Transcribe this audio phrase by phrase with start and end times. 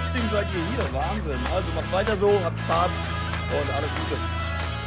[0.00, 0.92] trotzdem seid ihr hier.
[0.94, 1.38] Wahnsinn.
[1.54, 2.90] Also macht weiter so, habt Spaß
[3.60, 4.16] und alles Gute.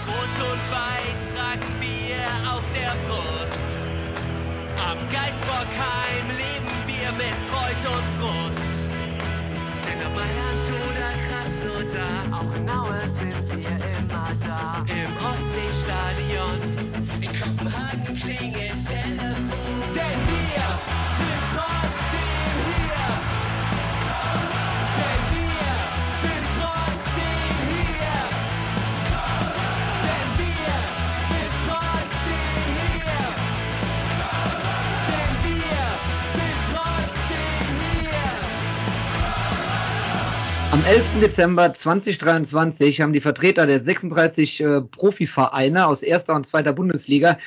[0.08, 3.66] Rot und Weiß tragen wir auf der Brust.
[4.86, 8.68] Am Geisbockheim leben wir mit Freud und Frust.
[9.88, 12.53] Denn am Mailand oder Krasnodar, auch
[40.84, 41.22] Am 11.
[41.22, 47.38] Dezember 2023 haben die Vertreter der 36 äh, Profivereine aus erster und zweiter Bundesliga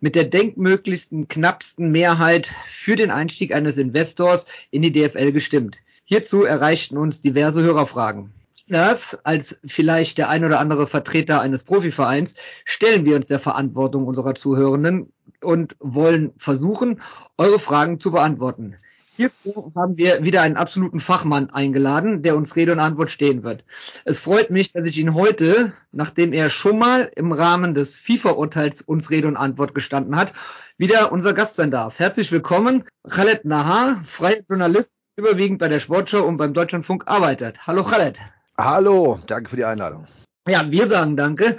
[0.00, 5.82] mit der denkmöglichsten knappsten Mehrheit für den Einstieg eines Investors in die DFL gestimmt.
[6.04, 8.32] Hierzu erreichten uns diverse Hörerfragen.
[8.66, 14.06] Das, als vielleicht der ein oder andere Vertreter eines Profivereins, stellen wir uns der Verantwortung
[14.06, 17.02] unserer Zuhörenden und wollen versuchen,
[17.36, 18.76] eure Fragen zu beantworten.
[19.16, 23.64] Hierfür haben wir wieder einen absoluten Fachmann eingeladen, der uns Rede und Antwort stehen wird.
[24.04, 28.82] Es freut mich, dass ich ihn heute, nachdem er schon mal im Rahmen des FIFA-Urteils
[28.82, 30.34] uns Rede und Antwort gestanden hat,
[30.76, 31.98] wieder unser Gast sein darf.
[31.98, 37.66] Herzlich willkommen, Khaled Nahar, freier Journalist, überwiegend bei der Sportschau und beim Deutschlandfunk arbeitet.
[37.66, 38.18] Hallo Khaled.
[38.58, 40.06] Hallo, danke für die Einladung.
[40.46, 41.56] Ja, wir sagen danke,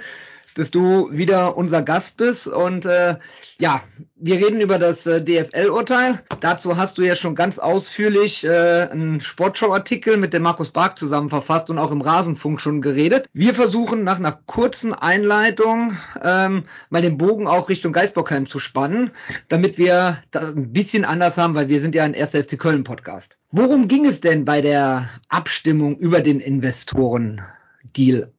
[0.58, 3.16] dass du wieder unser Gast bist und äh,
[3.60, 3.82] ja,
[4.16, 6.20] wir reden über das äh, DFL-Urteil.
[6.40, 11.28] Dazu hast du ja schon ganz ausführlich äh, einen Sportschau-Artikel mit dem Markus Bark zusammen
[11.28, 13.26] verfasst und auch im Rasenfunk schon geredet.
[13.32, 19.12] Wir versuchen nach einer kurzen Einleitung ähm, mal den Bogen auch Richtung Geisbockheim zu spannen,
[19.48, 22.30] damit wir das ein bisschen anders haben, weil wir sind ja ein 1.
[22.30, 23.36] FC Köln Podcast.
[23.50, 28.32] Worum ging es denn bei der Abstimmung über den Investoren-Deal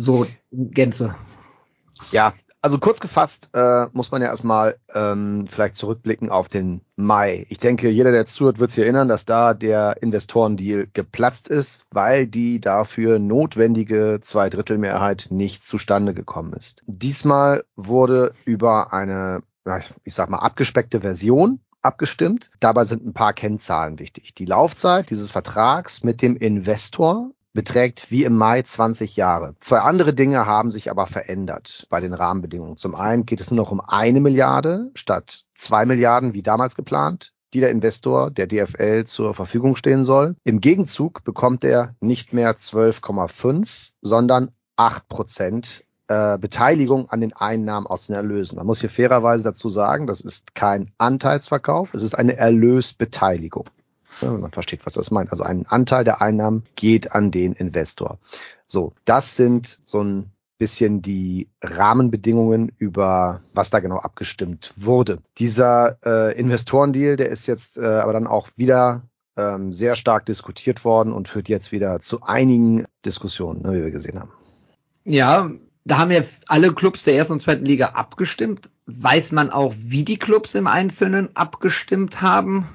[0.00, 1.14] so Gänze?
[2.12, 7.46] Ja, also kurz gefasst äh, muss man ja erstmal ähm, vielleicht zurückblicken auf den Mai.
[7.48, 12.26] Ich denke, jeder, der zuhört, wird sich erinnern, dass da der Investorendeal geplatzt ist, weil
[12.26, 16.82] die dafür notwendige Zweidrittelmehrheit nicht zustande gekommen ist.
[16.86, 19.40] Diesmal wurde über eine,
[20.04, 22.50] ich sag mal, abgespeckte Version abgestimmt.
[22.60, 24.34] Dabei sind ein paar Kennzahlen wichtig.
[24.34, 29.54] Die Laufzeit dieses Vertrags mit dem Investor beträgt wie im Mai 20 Jahre.
[29.60, 32.76] Zwei andere Dinge haben sich aber verändert bei den Rahmenbedingungen.
[32.76, 37.32] Zum einen geht es nur noch um eine Milliarde statt zwei Milliarden wie damals geplant
[37.52, 40.36] die der Investor der DFL zur Verfügung stehen soll.
[40.44, 47.86] Im Gegenzug bekommt er nicht mehr 12,5, sondern 8 Prozent äh, Beteiligung an den Einnahmen
[47.86, 48.56] aus den Erlösen.
[48.56, 53.68] Man muss hier fairerweise dazu sagen, das ist kein Anteilsverkauf, es ist eine Erlösbeteiligung.
[54.20, 55.30] Ja, man versteht, was das meint.
[55.30, 58.18] Also ein Anteil der Einnahmen geht an den Investor.
[58.66, 65.18] So, das sind so ein bisschen die Rahmenbedingungen über was da genau abgestimmt wurde.
[65.38, 69.02] Dieser äh, Investorendeal, der ist jetzt äh, aber dann auch wieder
[69.36, 73.90] ähm, sehr stark diskutiert worden und führt jetzt wieder zu einigen Diskussionen, ne, wie wir
[73.90, 74.30] gesehen haben.
[75.04, 75.50] Ja,
[75.84, 78.68] da haben ja alle Clubs der ersten und zweiten Liga abgestimmt.
[78.84, 82.68] Weiß man auch, wie die Clubs im Einzelnen abgestimmt haben?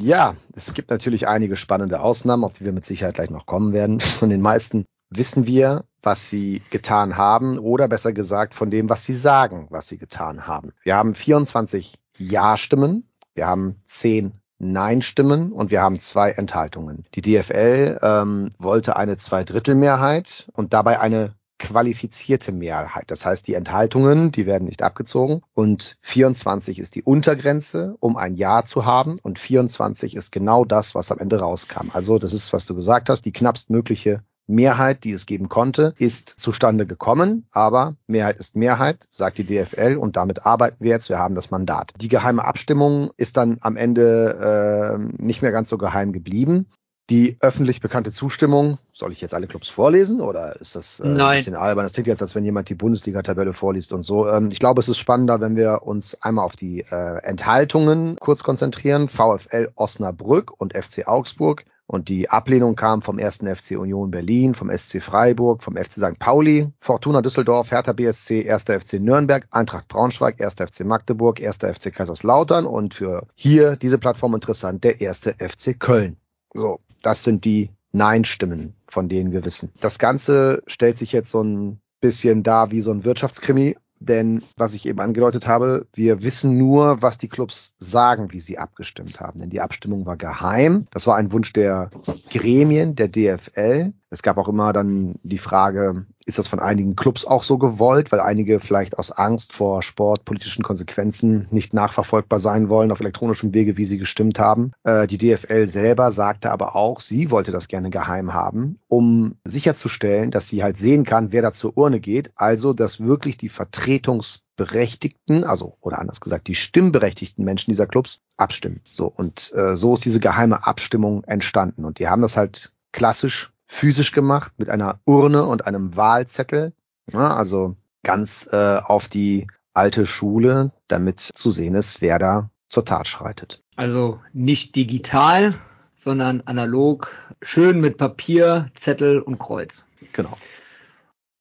[0.00, 3.72] Ja, es gibt natürlich einige spannende Ausnahmen, auf die wir mit Sicherheit gleich noch kommen
[3.72, 4.00] werden.
[4.00, 9.04] Von den meisten wissen wir, was sie getan haben oder besser gesagt von dem, was
[9.04, 10.72] sie sagen, was sie getan haben.
[10.82, 17.04] Wir haben 24 Ja-Stimmen, wir haben 10 Nein-Stimmen und wir haben zwei Enthaltungen.
[17.14, 23.04] Die DFL ähm, wollte eine Zweidrittelmehrheit und dabei eine qualifizierte Mehrheit.
[23.10, 28.34] Das heißt, die Enthaltungen, die werden nicht abgezogen und 24 ist die Untergrenze, um ein
[28.34, 31.88] Ja zu haben und 24 ist genau das, was am Ende rauskam.
[31.92, 36.28] Also das ist, was du gesagt hast, die knappstmögliche Mehrheit, die es geben konnte, ist
[36.28, 41.18] zustande gekommen, aber Mehrheit ist Mehrheit, sagt die DFL und damit arbeiten wir jetzt, wir
[41.18, 41.92] haben das Mandat.
[41.98, 46.66] Die geheime Abstimmung ist dann am Ende äh, nicht mehr ganz so geheim geblieben.
[47.10, 51.36] Die öffentlich bekannte Zustimmung, soll ich jetzt alle Clubs vorlesen oder ist das äh, ein
[51.36, 51.84] bisschen albern?
[51.84, 54.26] Das klingt jetzt, als wenn jemand die Bundesliga-Tabelle vorliest und so.
[54.26, 58.42] Ähm, ich glaube, es ist spannender, wenn wir uns einmal auf die äh, Enthaltungen kurz
[58.42, 59.08] konzentrieren.
[59.08, 61.66] VfL Osnabrück und FC Augsburg.
[61.86, 63.40] Und die Ablehnung kam vom 1.
[63.40, 66.18] FC Union Berlin, vom SC Freiburg, vom FC St.
[66.18, 68.62] Pauli, Fortuna Düsseldorf, Hertha BSC, 1.
[68.62, 70.54] FC Nürnberg, Eintracht Braunschweig, 1.
[70.54, 71.58] FC Magdeburg, 1.
[71.58, 75.34] FC Kaiserslautern und für hier diese Plattform interessant, der 1.
[75.38, 76.16] FC Köln.
[76.54, 79.70] So, das sind die Nein-Stimmen, von denen wir wissen.
[79.80, 84.74] Das Ganze stellt sich jetzt so ein bisschen da wie so ein Wirtschaftskrimi denn was
[84.74, 89.38] ich eben angedeutet habe, wir wissen nur, was die Clubs sagen, wie sie abgestimmt haben.
[89.38, 90.86] Denn die Abstimmung war geheim.
[90.90, 91.90] Das war ein Wunsch der
[92.30, 93.92] Gremien, der DFL.
[94.14, 98.12] Es gab auch immer dann die Frage, ist das von einigen Clubs auch so gewollt,
[98.12, 103.76] weil einige vielleicht aus Angst vor sportpolitischen Konsequenzen nicht nachverfolgbar sein wollen auf elektronischem Wege,
[103.76, 104.70] wie sie gestimmt haben.
[104.84, 110.30] Äh, die DFL selber sagte aber auch, sie wollte das gerne geheim haben, um sicherzustellen,
[110.30, 112.30] dass sie halt sehen kann, wer da zur Urne geht.
[112.36, 118.80] Also, dass wirklich die Vertretungsberechtigten, also oder anders gesagt, die stimmberechtigten Menschen dieser Clubs abstimmen.
[118.88, 123.53] So und äh, so ist diese geheime Abstimmung entstanden und die haben das halt klassisch
[123.74, 126.72] physisch gemacht mit einer Urne und einem Wahlzettel.
[127.12, 132.84] Ja, also ganz äh, auf die alte Schule, damit zu sehen ist, wer da zur
[132.84, 133.62] Tat schreitet.
[133.76, 135.54] Also nicht digital,
[135.94, 137.10] sondern analog,
[137.42, 139.86] schön mit Papier, Zettel und Kreuz.
[140.12, 140.36] Genau.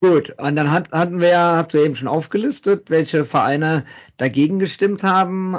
[0.03, 3.85] Gut, und dann hat, hatten wir ja, hast du eben schon aufgelistet, welche Vereine
[4.17, 5.57] dagegen gestimmt haben.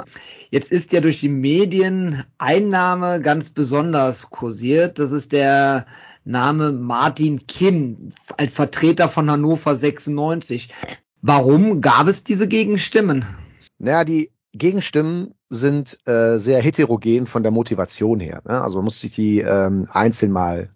[0.51, 4.99] Jetzt ist ja durch die Medien Einnahme ganz besonders kursiert.
[4.99, 5.87] Das ist der
[6.25, 10.69] Name Martin Kinn als Vertreter von Hannover 96.
[11.23, 13.25] Warum gab es diese Gegenstimmen?
[13.79, 18.43] Naja, die Gegenstimmen sind äh, sehr heterogen von der Motivation her.
[18.47, 18.61] Ne?
[18.61, 20.69] Also man muss sich die ähm, einzeln mal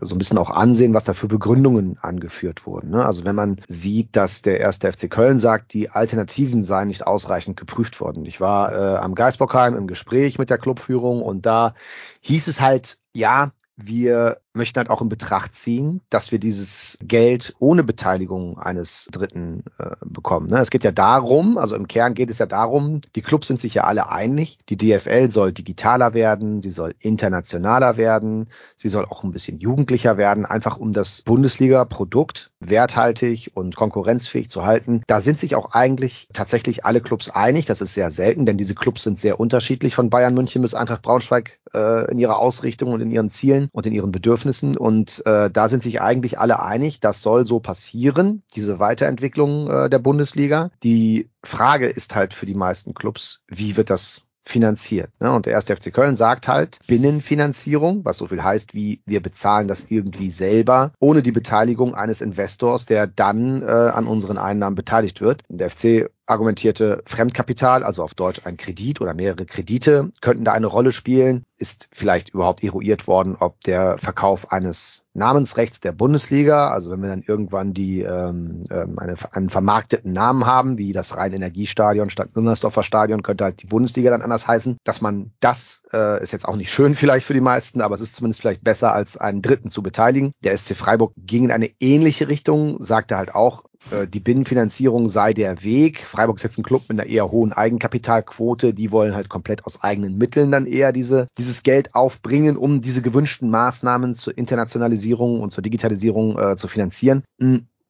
[0.00, 2.90] so ein bisschen auch ansehen, was da für Begründungen angeführt wurden.
[2.90, 3.04] Ne?
[3.04, 7.56] Also wenn man sieht, dass der erste FC Köln sagt, die Alternativen seien nicht ausreichend
[7.56, 8.24] geprüft worden.
[8.26, 11.74] Ich war äh, am Geisbockheim im Gespräch mit der Clubführung und da
[12.20, 17.54] hieß es halt, ja, wir möchten halt auch in Betracht ziehen, dass wir dieses Geld
[17.58, 20.46] ohne Beteiligung eines Dritten äh, bekommen.
[20.46, 20.58] Ne?
[20.58, 23.74] Es geht ja darum, also im Kern geht es ja darum, die Clubs sind sich
[23.74, 29.24] ja alle einig, die DFL soll digitaler werden, sie soll internationaler werden, sie soll auch
[29.24, 35.02] ein bisschen jugendlicher werden, einfach um das Bundesliga-Produkt werthaltig und konkurrenzfähig zu halten.
[35.06, 37.66] Da sind sich auch eigentlich tatsächlich alle Clubs einig.
[37.66, 41.02] Das ist sehr selten, denn diese Clubs sind sehr unterschiedlich von Bayern München bis Eintracht
[41.02, 44.43] Braunschweig äh, in ihrer Ausrichtung und in ihren Zielen und in ihren Bedürfnissen.
[44.44, 44.76] Bedürfnissen.
[44.76, 49.90] Und äh, da sind sich eigentlich alle einig, das soll so passieren, diese Weiterentwicklung äh,
[49.90, 50.70] der Bundesliga.
[50.82, 55.10] Die Frage ist halt für die meisten Clubs, wie wird das finanziert.
[55.20, 55.32] Ne?
[55.32, 59.68] Und der erste FC Köln sagt halt Binnenfinanzierung, was so viel heißt wie wir bezahlen
[59.68, 65.22] das irgendwie selber, ohne die Beteiligung eines Investors, der dann äh, an unseren Einnahmen beteiligt
[65.22, 65.42] wird.
[65.48, 70.66] Der FC argumentierte Fremdkapital, also auf Deutsch ein Kredit oder mehrere Kredite, könnten da eine
[70.66, 71.44] Rolle spielen.
[71.56, 77.08] Ist vielleicht überhaupt eruiert worden, ob der Verkauf eines Namensrechts der Bundesliga, also wenn wir
[77.08, 82.82] dann irgendwann die ähm, ähm eine, einen vermarkteten Namen haben, wie das Rhein-Energiestadion statt Müngersdorfer
[82.82, 86.56] Stadion, könnte halt die Bundesliga dann anders heißen, dass man das äh, ist jetzt auch
[86.56, 89.70] nicht schön vielleicht für die meisten, aber es ist zumindest vielleicht besser, als einen Dritten
[89.70, 90.32] zu beteiligen.
[90.42, 93.64] Der SC Freiburg ging in eine ähnliche Richtung, sagte halt auch,
[94.12, 96.00] die Binnenfinanzierung sei der Weg.
[96.00, 98.74] Freiburg ist jetzt ein Club mit einer eher hohen Eigenkapitalquote.
[98.74, 103.02] Die wollen halt komplett aus eigenen Mitteln dann eher diese, dieses Geld aufbringen, um diese
[103.02, 107.24] gewünschten Maßnahmen zur Internationalisierung und zur Digitalisierung äh, zu finanzieren.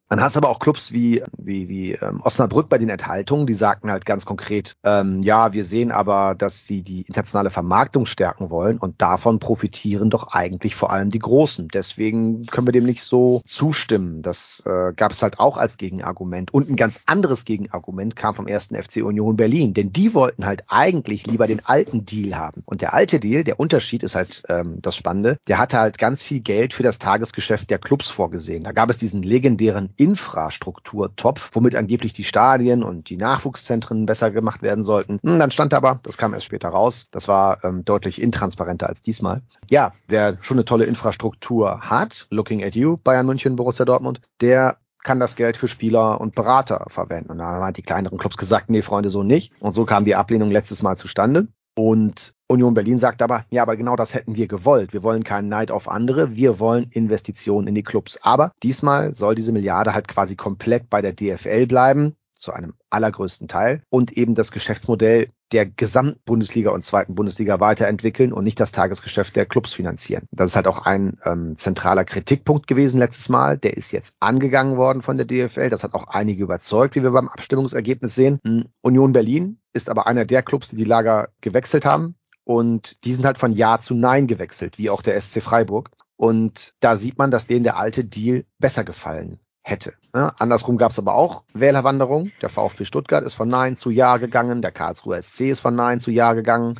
[0.09, 3.91] Dann hast aber auch Clubs wie, wie, wie ähm, Osnabrück bei den Enthaltungen, die sagten
[3.91, 8.79] halt ganz konkret, ähm, ja, wir sehen aber, dass sie die internationale Vermarktung stärken wollen
[8.79, 11.69] und davon profitieren doch eigentlich vor allem die Großen.
[11.69, 14.21] Deswegen können wir dem nicht so zustimmen.
[14.21, 16.53] Das äh, gab es halt auch als Gegenargument.
[16.53, 20.65] Und ein ganz anderes Gegenargument kam vom ersten FC Union Berlin, denn die wollten halt
[20.69, 22.63] eigentlich lieber den alten Deal haben.
[22.67, 26.23] Und der alte Deal, der Unterschied ist halt ähm, das Spannende, der hatte halt ganz
[26.23, 28.65] viel Geld für das Tagesgeschäft der Clubs vorgesehen.
[28.65, 34.63] Da gab es diesen legendären Infrastrukturtopf, womit angeblich die Stadien und die Nachwuchszentren besser gemacht
[34.63, 35.19] werden sollten.
[35.23, 39.03] Hm, dann stand aber, das kam erst später raus, das war ähm, deutlich intransparenter als
[39.03, 39.43] diesmal.
[39.71, 44.79] Ja, wer schon eine tolle Infrastruktur hat, looking at you, Bayern München, Borussia Dortmund, der
[45.05, 47.31] kann das Geld für Spieler und Berater verwenden.
[47.31, 49.53] Und da haben halt die kleineren Clubs gesagt, nee, Freunde, so nicht.
[49.61, 51.49] Und so kam die Ablehnung letztes Mal zustande.
[51.77, 54.93] Und Union Berlin sagt aber, ja, aber genau das hätten wir gewollt.
[54.93, 58.19] Wir wollen keinen Neid auf andere, wir wollen Investitionen in die Clubs.
[58.23, 62.15] Aber diesmal soll diese Milliarde halt quasi komplett bei der DFL bleiben,
[62.45, 68.45] zu einem allergrößten Teil, und eben das Geschäftsmodell der Gesamtbundesliga und zweiten Bundesliga weiterentwickeln und
[68.45, 70.27] nicht das Tagesgeschäft der Clubs finanzieren.
[70.33, 73.59] Das ist halt auch ein ähm, zentraler Kritikpunkt gewesen letztes Mal.
[73.59, 75.69] Der ist jetzt angegangen worden von der DFL.
[75.69, 78.41] Das hat auch einige überzeugt, wie wir beim Abstimmungsergebnis sehen.
[78.45, 82.17] Hm, Union Berlin ist aber einer der Clubs, die die Lager gewechselt haben.
[82.45, 85.91] Und die sind halt von Ja zu Nein gewechselt, wie auch der SC Freiburg.
[86.17, 89.95] Und da sieht man, dass denen der alte Deal besser gefallen hätte.
[90.15, 92.31] Ja, andersrum gab es aber auch Wählerwanderung.
[92.43, 96.01] Der VfB Stuttgart ist von Nein zu Ja gegangen, der Karlsruher SC ist von Nein
[96.01, 96.75] zu Ja gegangen.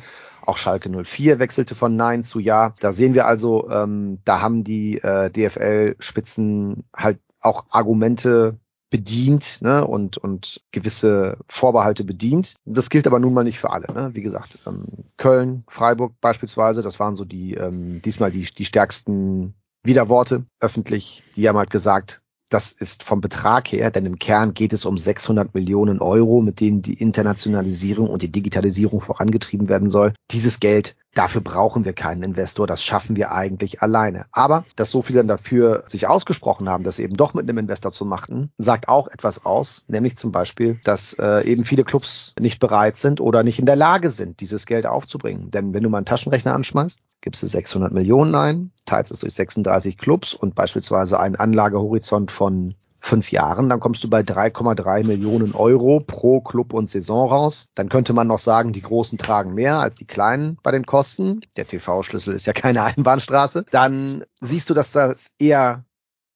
[0.45, 2.75] Auch Schalke 04 wechselte von Nein zu Ja.
[2.79, 8.59] Da sehen wir also, ähm, da haben die äh, DFL-Spitzen halt auch Argumente
[8.91, 12.53] bedient ne, und, und gewisse Vorbehalte bedient.
[12.65, 13.91] Das gilt aber nun mal nicht für alle.
[13.91, 14.11] Ne?
[14.13, 14.85] Wie gesagt, ähm,
[15.17, 21.23] Köln, Freiburg beispielsweise, das waren so die ähm, diesmal die, die stärksten Widerworte öffentlich.
[21.35, 24.97] Die haben halt gesagt, das ist vom Betrag her, denn im Kern geht es um
[24.97, 30.13] 600 Millionen Euro, mit denen die Internationalisierung und die Digitalisierung vorangetrieben werden soll.
[30.31, 34.25] Dieses Geld, dafür brauchen wir keinen Investor, das schaffen wir eigentlich alleine.
[34.31, 37.91] Aber, dass so viele dann dafür sich ausgesprochen haben, das eben doch mit einem Investor
[37.91, 42.59] zu machen, sagt auch etwas aus, nämlich zum Beispiel, dass äh, eben viele Clubs nicht
[42.59, 45.49] bereit sind oder nicht in der Lage sind, dieses Geld aufzubringen.
[45.49, 49.33] Denn wenn du mal einen Taschenrechner anschmeißt, gibst du 600 Millionen ein, teilst es durch
[49.33, 55.53] 36 Clubs und beispielsweise einen Anlagehorizont von fünf Jahren, dann kommst du bei 3,3 Millionen
[55.53, 57.67] Euro pro Club und Saison raus.
[57.75, 61.41] Dann könnte man noch sagen, die Großen tragen mehr als die Kleinen bei den Kosten.
[61.57, 63.65] Der TV-Schlüssel ist ja keine Einbahnstraße.
[63.69, 65.83] Dann siehst du, dass das eher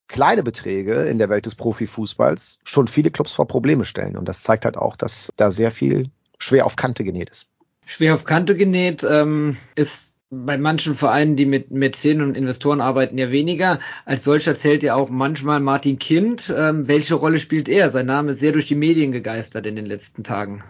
[0.08, 4.17] kleine Beträge in der Welt des Profifußballs schon viele Clubs vor Probleme stellen.
[4.17, 7.48] Und das zeigt halt auch, dass da sehr viel schwer auf Kante genäht ist.
[7.86, 13.18] Schwer auf Kante genäht ähm, ist bei manchen Vereinen, die mit Mäzen und Investoren arbeiten,
[13.18, 13.80] ja weniger.
[14.06, 16.54] Als solcher zählt ja auch manchmal Martin Kind.
[16.56, 17.92] Ähm, welche Rolle spielt er?
[17.92, 20.64] Sein Name ist sehr durch die Medien gegeistert in den letzten Tagen.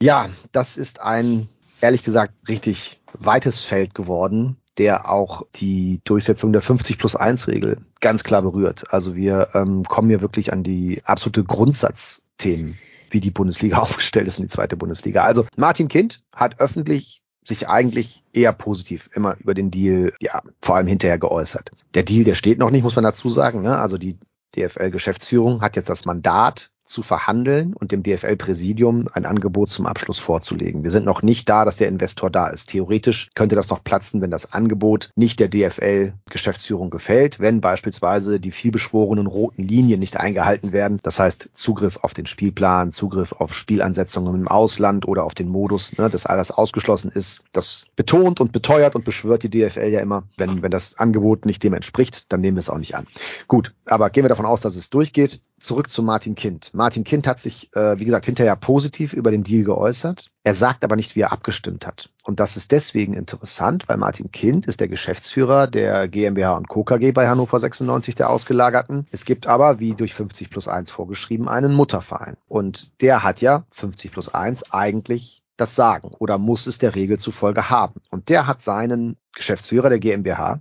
[0.00, 1.48] Ja, das ist ein,
[1.80, 7.78] ehrlich gesagt, richtig weites Feld geworden, der auch die Durchsetzung der 50 plus 1 Regel
[8.00, 8.84] ganz klar berührt.
[8.92, 12.78] Also wir ähm, kommen hier wirklich an die absolute Grundsatzthemen
[13.10, 15.22] wie die Bundesliga aufgestellt ist und die zweite Bundesliga.
[15.22, 20.76] Also Martin Kind hat öffentlich sich eigentlich eher positiv immer über den Deal, ja, vor
[20.76, 21.70] allem hinterher geäußert.
[21.94, 23.62] Der Deal, der steht noch nicht, muss man dazu sagen.
[23.62, 23.78] Ne?
[23.78, 24.18] Also die
[24.56, 30.82] DFL-Geschäftsführung hat jetzt das Mandat, zu verhandeln und dem DFL-Präsidium ein Angebot zum Abschluss vorzulegen.
[30.82, 32.70] Wir sind noch nicht da, dass der Investor da ist.
[32.70, 38.52] Theoretisch könnte das noch platzen, wenn das Angebot nicht der DFL-Geschäftsführung gefällt, wenn beispielsweise die
[38.52, 41.00] vielbeschworenen roten Linien nicht eingehalten werden.
[41.02, 45.98] Das heißt Zugriff auf den Spielplan, Zugriff auf Spielansetzungen im Ausland oder auf den Modus,
[45.98, 47.44] ne, dass alles ausgeschlossen ist.
[47.52, 50.24] Das betont und beteuert und beschwört die DFL ja immer.
[50.36, 53.06] Wenn, wenn das Angebot nicht dem entspricht, dann nehmen wir es auch nicht an.
[53.48, 56.70] Gut, aber gehen wir davon aus, dass es durchgeht zurück zu Martin Kind.
[56.76, 60.30] Martin Kind hat sich, äh, wie gesagt, hinterher positiv über den Deal geäußert.
[60.44, 62.10] Er sagt aber nicht, wie er abgestimmt hat.
[62.22, 66.84] Und das ist deswegen interessant, weil Martin Kind ist der Geschäftsführer der GmbH und Co.
[66.84, 69.06] KG bei Hannover 96, der Ausgelagerten.
[69.10, 72.36] Es gibt aber, wie durch 50 plus 1 vorgeschrieben, einen Mutterverein.
[72.46, 77.18] Und der hat ja 50 plus 1 eigentlich das Sagen oder muss es der Regel
[77.18, 78.02] zufolge haben.
[78.10, 80.60] Und der hat seinen Geschäftsführer der GmbH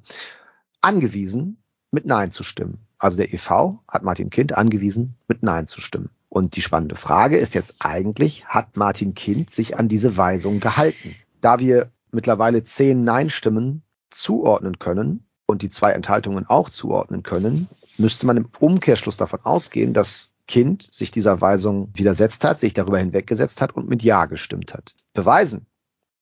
[0.80, 2.85] angewiesen, mit Nein zu stimmen.
[2.98, 6.10] Also der EV hat Martin Kind angewiesen, mit Nein zu stimmen.
[6.30, 11.16] Und die spannende Frage ist jetzt eigentlich, hat Martin Kind sich an diese Weisung gehalten?
[11.42, 18.26] Da wir mittlerweile zehn Nein-Stimmen zuordnen können und die zwei Enthaltungen auch zuordnen können, müsste
[18.26, 23.62] man im Umkehrschluss davon ausgehen, dass Kind sich dieser Weisung widersetzt hat, sich darüber hinweggesetzt
[23.62, 24.96] hat und mit Ja gestimmt hat.
[25.14, 25.68] Beweisen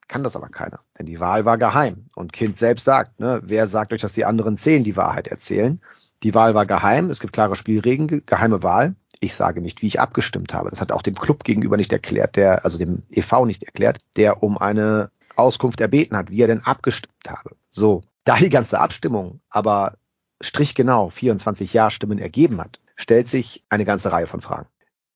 [0.08, 2.06] kann das aber keiner, denn die Wahl war geheim.
[2.16, 5.82] Und Kind selbst sagt, ne, wer sagt euch, dass die anderen zehn die Wahrheit erzählen?
[6.24, 8.96] Die Wahl war geheim, es gibt klare Spielregeln, geheime Wahl.
[9.20, 10.70] Ich sage nicht, wie ich abgestimmt habe.
[10.70, 14.42] Das hat auch dem Club gegenüber nicht erklärt, der, also dem EV nicht erklärt, der
[14.42, 17.56] um eine Auskunft erbeten hat, wie er denn abgestimmt habe.
[17.72, 19.98] So, da die ganze Abstimmung aber
[20.42, 24.68] strichgenau 24 Ja-Stimmen ergeben hat, stellt sich eine ganze Reihe von Fragen.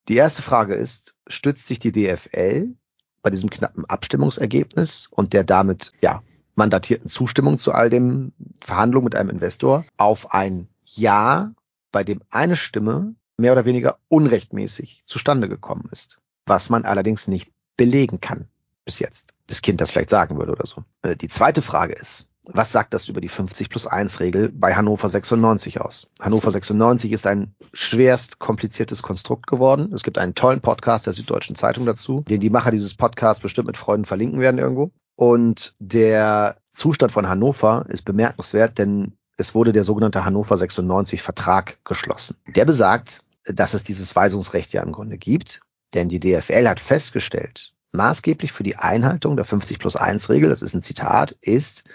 [0.08, 2.74] Die erste Frage ist, stützt sich die DFL
[3.22, 6.22] bei diesem knappen Abstimmungsergebnis und der damit, ja,
[6.56, 11.52] mandatierten Zustimmung zu all dem Verhandlungen mit einem Investor auf ein ja,
[11.92, 17.52] bei dem eine Stimme mehr oder weniger unrechtmäßig zustande gekommen ist, was man allerdings nicht
[17.76, 18.48] belegen kann
[18.86, 20.84] bis jetzt, bis Kind das vielleicht sagen würde oder so.
[21.02, 24.76] Äh, die zweite Frage ist, was sagt das über die 50 plus 1 Regel bei
[24.76, 26.10] Hannover 96 aus?
[26.22, 29.92] Hannover 96 ist ein schwerst kompliziertes Konstrukt geworden.
[29.94, 33.68] Es gibt einen tollen Podcast der Süddeutschen Zeitung dazu, den die Macher dieses Podcasts bestimmt
[33.68, 34.92] mit Freuden verlinken werden irgendwo.
[35.18, 41.78] Und der Zustand von Hannover ist bemerkenswert, denn es wurde der sogenannte Hannover 96 Vertrag
[41.86, 42.38] geschlossen.
[42.48, 45.62] Der besagt, dass es dieses Weisungsrecht ja im Grunde gibt,
[45.94, 50.62] denn die DFL hat festgestellt, maßgeblich für die Einhaltung der 50 plus 1 Regel, das
[50.62, 51.86] ist ein Zitat, ist,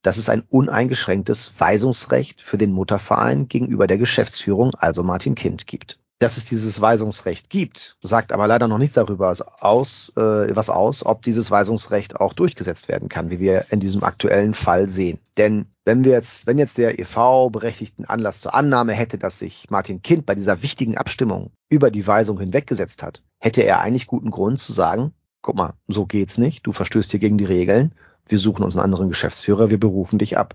[0.00, 5.98] dass es ein uneingeschränktes Weisungsrecht für den Mutterverein gegenüber der Geschäftsführung, also Martin Kind, gibt
[6.22, 11.04] dass es dieses Weisungsrecht gibt, sagt aber leider noch nichts darüber aus, äh, was aus,
[11.04, 15.18] ob dieses Weisungsrecht auch durchgesetzt werden kann, wie wir in diesem aktuellen Fall sehen.
[15.36, 19.68] Denn wenn wir jetzt, wenn jetzt der EV berechtigten Anlass zur Annahme hätte, dass sich
[19.70, 24.30] Martin Kind bei dieser wichtigen Abstimmung über die Weisung hinweggesetzt hat, hätte er eigentlich guten
[24.30, 27.96] Grund zu sagen, guck mal, so geht's nicht, du verstößt hier gegen die Regeln,
[28.28, 30.54] wir suchen uns einen anderen Geschäftsführer, wir berufen dich ab.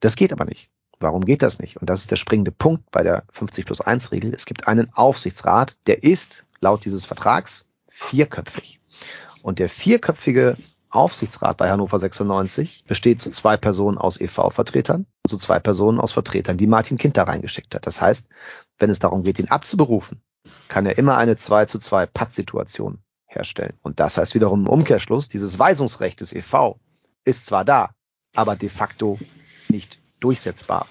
[0.00, 0.68] Das geht aber nicht.
[0.98, 1.76] Warum geht das nicht?
[1.76, 4.32] Und das ist der springende Punkt bei der 50 plus 1 Regel.
[4.32, 8.80] Es gibt einen Aufsichtsrat, der ist laut dieses Vertrags vierköpfig.
[9.42, 10.56] Und der vierköpfige
[10.90, 16.56] Aufsichtsrat bei Hannover 96 besteht zu zwei Personen aus EV-Vertretern, zu zwei Personen aus Vertretern,
[16.56, 17.86] die Martin Kind da reingeschickt hat.
[17.86, 18.28] Das heißt,
[18.78, 20.22] wenn es darum geht, ihn abzuberufen,
[20.68, 23.74] kann er immer eine 2 zu 2 Pattsituation herstellen.
[23.82, 26.76] Und das heißt wiederum im Umkehrschluss, dieses Weisungsrecht des EV
[27.24, 27.90] ist zwar da,
[28.34, 29.18] aber de facto
[29.68, 30.86] nicht durchsetzbar.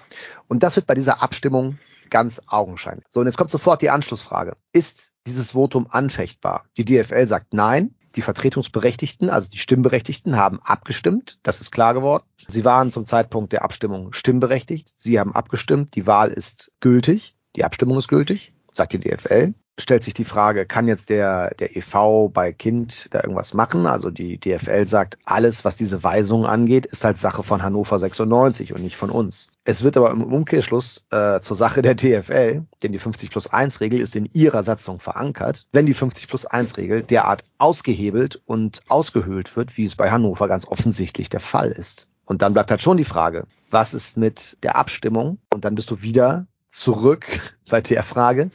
[0.48, 1.78] Und das wird bei dieser Abstimmung
[2.10, 3.06] ganz augenscheinlich.
[3.10, 4.56] So, und jetzt kommt sofort die Anschlussfrage.
[4.72, 6.66] Ist dieses Votum anfechtbar?
[6.78, 7.96] Die DFL sagt nein.
[8.16, 11.38] Die Vertretungsberechtigten, also die Stimmberechtigten, haben abgestimmt.
[11.44, 12.24] Das ist klar geworden.
[12.48, 14.94] Sie waren zum Zeitpunkt der Abstimmung stimmberechtigt.
[14.96, 15.96] Sie haben abgestimmt.
[15.96, 17.36] Die Wahl ist gültig.
[17.58, 21.76] Die Abstimmung ist gültig, sagt die DFL stellt sich die Frage, kann jetzt der, der
[21.76, 23.88] EV bei Kind da irgendwas machen?
[23.88, 28.74] Also die DFL sagt, alles, was diese Weisung angeht, ist halt Sache von Hannover 96
[28.74, 29.50] und nicht von uns.
[29.66, 33.82] Es wird aber im Umkehrschluss äh, zur Sache der DFL, denn die 50 plus 1
[33.82, 38.82] Regel ist in ihrer Satzung verankert, wenn die 50 plus 1 Regel derart ausgehebelt und
[38.88, 42.10] ausgehöhlt wird, wie es bei Hannover ganz offensichtlich der Fall ist.
[42.26, 45.38] Und dann bleibt halt schon die Frage, was ist mit der Abstimmung?
[45.54, 47.26] Und dann bist du wieder zurück
[47.70, 48.52] bei der Frage,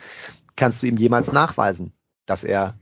[0.61, 1.95] kannst du ihm jemals nachweisen,
[2.27, 2.75] dass er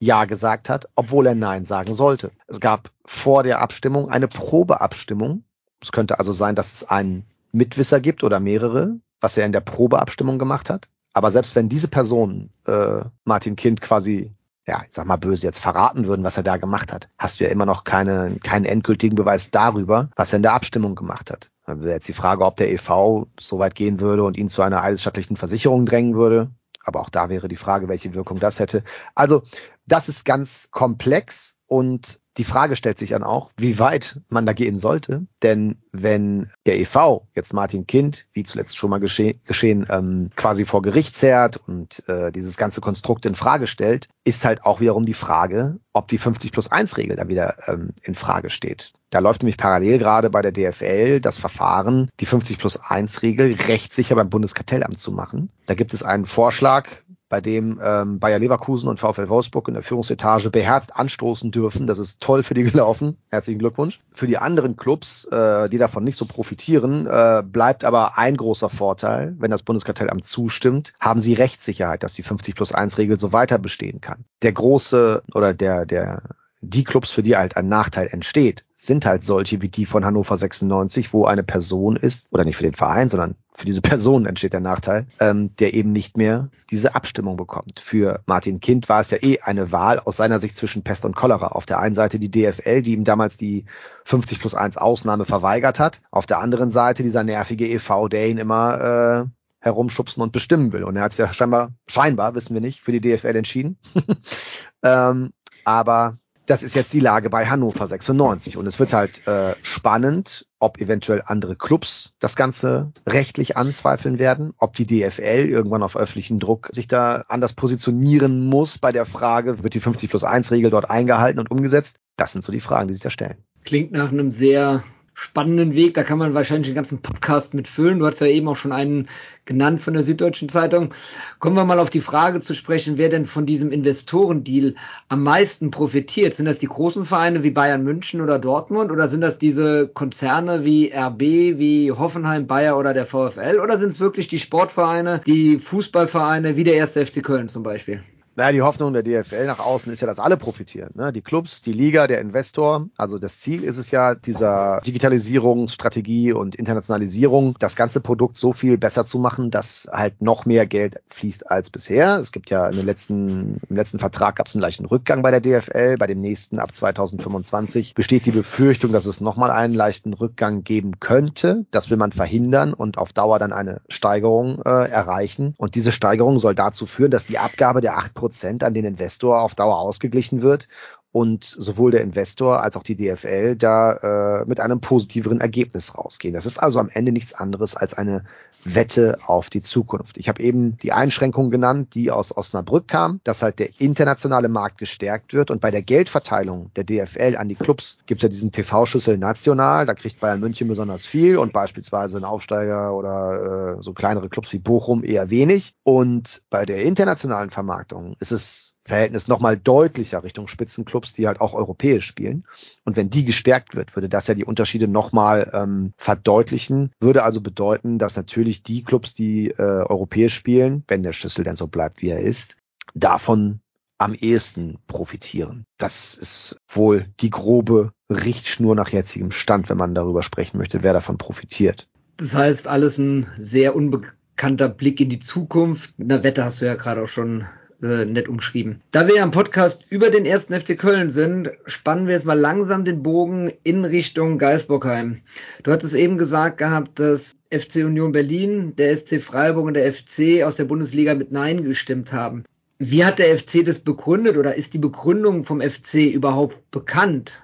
[0.00, 2.32] Ja gesagt hat, obwohl er Nein sagen sollte.
[2.48, 5.44] Es gab vor der Abstimmung eine Probeabstimmung.
[5.80, 9.60] Es könnte also sein, dass es einen Mitwisser gibt oder mehrere, was er in der
[9.60, 10.88] Probeabstimmung gemacht hat.
[11.12, 14.32] Aber selbst wenn diese Personen äh, Martin Kind quasi,
[14.66, 17.44] ja, ich sag mal böse jetzt verraten würden, was er da gemacht hat, hast du
[17.44, 21.52] ja immer noch keine, keinen endgültigen Beweis darüber, was er in der Abstimmung gemacht hat.
[21.66, 24.62] Dann wäre jetzt die Frage, ob der EV so weit gehen würde und ihn zu
[24.62, 26.50] einer eidesstattlichen Versicherung drängen würde.
[26.84, 28.84] Aber auch da wäre die Frage, welche Wirkung das hätte.
[29.14, 29.42] Also
[29.90, 34.52] das ist ganz komplex und die Frage stellt sich dann auch, wie weit man da
[34.52, 35.26] gehen sollte.
[35.42, 40.64] Denn wenn der EV jetzt Martin Kind, wie zuletzt schon mal gesche geschehen, ähm, quasi
[40.64, 45.02] vor Gericht zerrt und äh, dieses ganze Konstrukt in Frage stellt, ist halt auch wiederum
[45.02, 48.92] die Frage, ob die 50 plus 1 Regel da wieder ähm, in Frage steht.
[49.10, 53.54] Da läuft nämlich parallel gerade bei der DFL das Verfahren, die 50 plus 1 Regel
[53.54, 55.50] rechtssicher beim Bundeskartellamt zu machen.
[55.66, 56.88] Da gibt es einen Vorschlag
[57.30, 61.86] bei dem ähm, Bayer Leverkusen und VfL Wolfsburg in der Führungsetage beherzt anstoßen dürfen.
[61.86, 63.16] Das ist toll für die gelaufen.
[63.30, 64.00] Herzlichen Glückwunsch.
[64.12, 68.68] Für die anderen Clubs, äh, die davon nicht so profitieren, äh, bleibt aber ein großer
[68.68, 69.36] Vorteil.
[69.38, 73.58] Wenn das Bundeskartellamt zustimmt, haben sie Rechtssicherheit, dass die 50 plus 1 Regel so weiter
[73.58, 74.24] bestehen kann.
[74.42, 76.22] Der große oder der, der
[76.62, 80.36] die Clubs, für die halt ein Nachteil entsteht, sind halt solche wie die von Hannover
[80.36, 84.52] 96, wo eine Person ist, oder nicht für den Verein, sondern für diese Person entsteht
[84.52, 87.80] der Nachteil, ähm, der eben nicht mehr diese Abstimmung bekommt.
[87.80, 91.16] Für Martin Kind war es ja eh eine Wahl aus seiner Sicht zwischen Pest und
[91.16, 91.48] Cholera.
[91.48, 93.64] Auf der einen Seite die DFL, die ihm damals die
[94.04, 96.02] 50 plus 1 Ausnahme verweigert hat.
[96.10, 100.84] Auf der anderen Seite dieser nervige EV, der ihn immer äh, herumschubsen und bestimmen will.
[100.84, 103.78] Und er hat es ja scheinbar, scheinbar, wissen wir nicht, für die DFL entschieden.
[104.82, 105.32] ähm,
[105.64, 108.56] aber das ist jetzt die Lage bei Hannover 96.
[108.56, 114.52] Und es wird halt äh, spannend, ob eventuell andere Clubs das Ganze rechtlich anzweifeln werden,
[114.58, 119.62] ob die DFL irgendwann auf öffentlichen Druck sich da anders positionieren muss bei der Frage,
[119.62, 121.96] wird die 50 plus 1 Regel dort eingehalten und umgesetzt?
[122.16, 123.38] Das sind so die Fragen, die sich da stellen.
[123.64, 124.82] Klingt nach einem sehr
[125.14, 125.94] spannenden Weg.
[125.94, 127.98] Da kann man wahrscheinlich den ganzen Podcast mitfüllen.
[127.98, 129.08] Du hast ja eben auch schon einen
[129.44, 130.94] genannt von der Süddeutschen Zeitung.
[131.38, 134.74] Kommen wir mal auf die Frage zu sprechen, wer denn von diesem Investorendeal
[135.08, 136.34] am meisten profitiert.
[136.34, 140.64] Sind das die großen Vereine wie Bayern München oder Dortmund oder sind das diese Konzerne
[140.64, 145.58] wie RB, wie Hoffenheim, Bayer oder der VfL oder sind es wirklich die Sportvereine, die
[145.58, 148.02] Fußballvereine wie der erste FC Köln zum Beispiel?
[148.36, 150.90] Naja, die Hoffnung der DFL nach außen ist ja, dass alle profitieren.
[150.94, 151.12] Ne?
[151.12, 152.86] Die Clubs, die Liga, der Investor.
[152.96, 158.78] Also das Ziel ist es ja, dieser Digitalisierungsstrategie und Internationalisierung, das ganze Produkt so viel
[158.78, 162.18] besser zu machen, dass halt noch mehr Geld fließt als bisher.
[162.18, 165.32] Es gibt ja in den letzten, im letzten Vertrag gab es einen leichten Rückgang bei
[165.32, 165.96] der DFL.
[165.98, 171.00] Bei dem nächsten ab 2025 besteht die Befürchtung, dass es nochmal einen leichten Rückgang geben
[171.00, 171.66] könnte.
[171.72, 175.54] Das will man verhindern und auf Dauer dann eine Steigerung äh, erreichen.
[175.58, 179.40] Und diese Steigerung soll dazu führen, dass die Abgabe der 8 Prozent an den Investor
[179.40, 180.68] auf Dauer ausgeglichen wird
[181.12, 186.34] und sowohl der Investor als auch die DFL da äh, mit einem positiveren Ergebnis rausgehen.
[186.34, 188.24] Das ist also am Ende nichts anderes als eine
[188.64, 190.18] Wette auf die Zukunft.
[190.18, 194.78] Ich habe eben die Einschränkung genannt, die aus Osnabrück kam, dass halt der internationale Markt
[194.78, 195.50] gestärkt wird.
[195.50, 199.86] Und bei der Geldverteilung der DFL an die Clubs gibt es ja diesen TV-Schlüssel national,
[199.86, 204.52] da kriegt Bayern München besonders viel und beispielsweise ein Aufsteiger oder äh, so kleinere Clubs
[204.52, 205.74] wie Bochum eher wenig.
[205.82, 211.54] Und bei der internationalen Vermarktung ist es Verhältnis nochmal deutlicher Richtung Spitzenclubs, die halt auch
[211.54, 212.44] europäisch spielen.
[212.84, 216.90] Und wenn die gestärkt wird, würde das ja die Unterschiede nochmal ähm, verdeutlichen.
[217.00, 221.56] Würde also bedeuten, dass natürlich die Clubs, die äh, europäisch spielen, wenn der Schlüssel denn
[221.56, 222.56] so bleibt, wie er ist,
[222.94, 223.60] davon
[223.98, 225.66] am ehesten profitieren.
[225.76, 230.94] Das ist wohl die grobe Richtschnur nach jetzigem Stand, wenn man darüber sprechen möchte, wer
[230.94, 231.86] davon profitiert.
[232.16, 235.94] Das heißt, alles ein sehr unbekannter Blick in die Zukunft.
[235.98, 237.44] Na, Wette hast du ja gerade auch schon
[237.82, 238.80] äh, nett umschrieben.
[238.90, 242.38] Da wir ja im Podcast über den ersten FC Köln sind, spannen wir jetzt mal
[242.38, 245.20] langsam den Bogen in Richtung Geisbockheim.
[245.62, 250.42] Du hattest eben gesagt gehabt, dass FC Union Berlin, der SC Freiburg und der FC
[250.44, 252.44] aus der Bundesliga mit Nein gestimmt haben.
[252.78, 257.42] Wie hat der FC das begründet oder ist die Begründung vom FC überhaupt bekannt?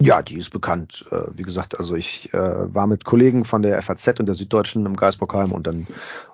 [0.00, 1.06] Ja, die ist bekannt.
[1.10, 4.84] Äh, wie gesagt, also ich äh, war mit Kollegen von der FAZ und der Süddeutschen
[4.84, 5.86] im Geisbockheim und dann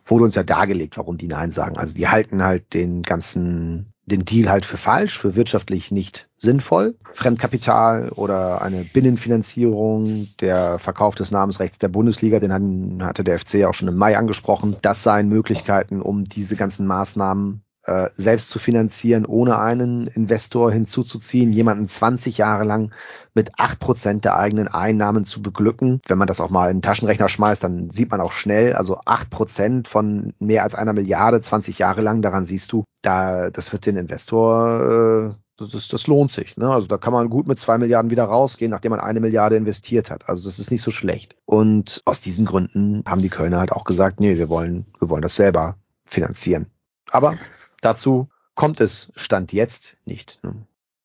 [0.05, 1.77] wurde uns ja dargelegt, warum die Nein sagen.
[1.77, 6.97] Also die halten halt den ganzen, den Deal halt für falsch, für wirtschaftlich nicht sinnvoll.
[7.13, 13.75] Fremdkapital oder eine Binnenfinanzierung, der Verkauf des Namensrechts der Bundesliga, den hatte der FC auch
[13.75, 14.77] schon im Mai angesprochen.
[14.83, 21.53] Das seien Möglichkeiten, um diese ganzen Maßnahmen äh, selbst zu finanzieren, ohne einen Investor hinzuzuziehen,
[21.53, 22.93] jemanden 20 Jahre lang
[23.35, 26.01] mit acht Prozent der eigenen Einnahmen zu beglücken.
[26.07, 29.01] Wenn man das auch mal in den Taschenrechner schmeißt, dann sieht man auch schnell, also
[29.05, 33.73] acht Prozent von mehr als einer Milliarde 20 Jahre lang, daran siehst du, da das
[33.73, 36.57] wird den Investor äh, das, das, das lohnt sich.
[36.57, 36.69] Ne?
[36.69, 40.11] Also da kann man gut mit zwei Milliarden wieder rausgehen, nachdem man eine Milliarde investiert
[40.11, 40.29] hat.
[40.29, 41.37] Also das ist nicht so schlecht.
[41.45, 45.23] Und aus diesen Gründen haben die Kölner halt auch gesagt, nee, wir wollen, wir wollen
[45.23, 46.67] das selber finanzieren.
[47.11, 47.37] Aber
[47.83, 50.39] Dazu kommt es Stand jetzt nicht.
[50.43, 50.55] Ne?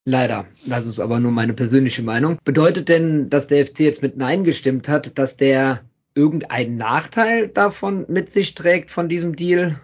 [0.05, 0.45] Leider.
[0.65, 2.37] Das ist aber nur meine persönliche Meinung.
[2.45, 5.81] Bedeutet denn, dass der FC jetzt mit Nein gestimmt hat, dass der
[6.15, 9.79] irgendeinen Nachteil davon mit sich trägt von diesem Deal?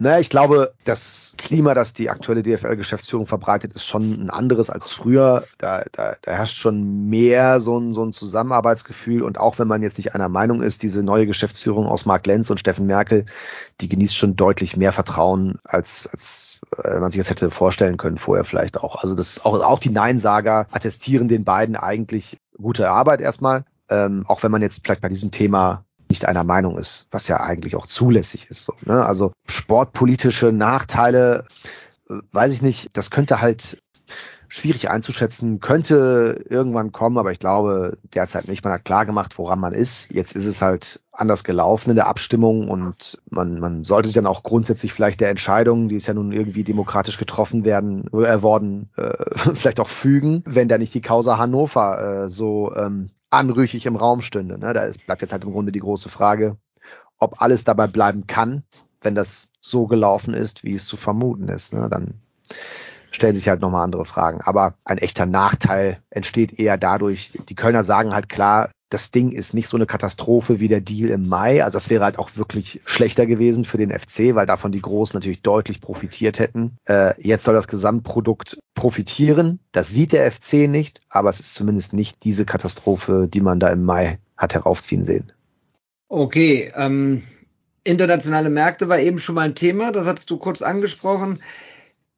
[0.00, 4.92] Naja, ich glaube, das Klima, das die aktuelle DFL-Geschäftsführung verbreitet, ist schon ein anderes als
[4.92, 5.42] früher.
[5.58, 9.22] Da, da, da herrscht schon mehr so ein, so ein Zusammenarbeitsgefühl.
[9.24, 12.48] Und auch wenn man jetzt nicht einer Meinung ist, diese neue Geschäftsführung aus Mark Lenz
[12.48, 13.26] und Steffen Merkel,
[13.80, 18.18] die genießt schon deutlich mehr Vertrauen, als, als äh, man sich das hätte vorstellen können
[18.18, 19.02] vorher vielleicht auch.
[19.02, 23.64] Also das ist auch, auch die Neinsager attestieren den beiden eigentlich gute Arbeit erstmal.
[23.90, 27.40] Ähm, auch wenn man jetzt vielleicht bei diesem Thema nicht einer Meinung ist, was ja
[27.40, 28.64] eigentlich auch zulässig ist.
[28.64, 29.04] So, ne?
[29.04, 31.44] Also sportpolitische Nachteile,
[32.08, 33.78] äh, weiß ich nicht, das könnte halt
[34.48, 38.64] schwierig einzuschätzen, könnte irgendwann kommen, aber ich glaube derzeit nicht.
[38.64, 40.10] Man hat klar gemacht, woran man ist.
[40.10, 44.26] Jetzt ist es halt anders gelaufen in der Abstimmung und man, man sollte sich dann
[44.26, 48.88] auch grundsätzlich vielleicht der Entscheidung, die ist ja nun irgendwie demokratisch getroffen werden, äh, worden,
[48.96, 49.12] äh,
[49.54, 54.22] vielleicht auch fügen, wenn da nicht die Causa Hannover äh, so ähm, anrüchig im Raum
[54.22, 54.58] stünde.
[54.58, 54.72] Ne?
[54.72, 56.56] Da ist, bleibt jetzt halt im Grunde die große Frage,
[57.18, 58.62] ob alles dabei bleiben kann,
[59.00, 61.72] wenn das so gelaufen ist, wie es zu vermuten ist.
[61.72, 61.88] Ne?
[61.90, 62.20] Dann
[63.10, 64.40] stellen sich halt nochmal andere Fragen.
[64.40, 69.52] Aber ein echter Nachteil entsteht eher dadurch, die Kölner sagen halt klar, das Ding ist
[69.52, 71.62] nicht so eine Katastrophe wie der Deal im Mai.
[71.62, 75.16] Also das wäre halt auch wirklich schlechter gewesen für den FC, weil davon die Großen
[75.16, 76.76] natürlich deutlich profitiert hätten.
[76.86, 79.60] Äh, jetzt soll das Gesamtprodukt profitieren.
[79.72, 83.68] Das sieht der FC nicht, aber es ist zumindest nicht diese Katastrophe, die man da
[83.68, 85.32] im Mai hat heraufziehen sehen.
[86.08, 87.22] Okay, ähm,
[87.84, 91.42] internationale Märkte war eben schon mal ein Thema, das hattest du kurz angesprochen.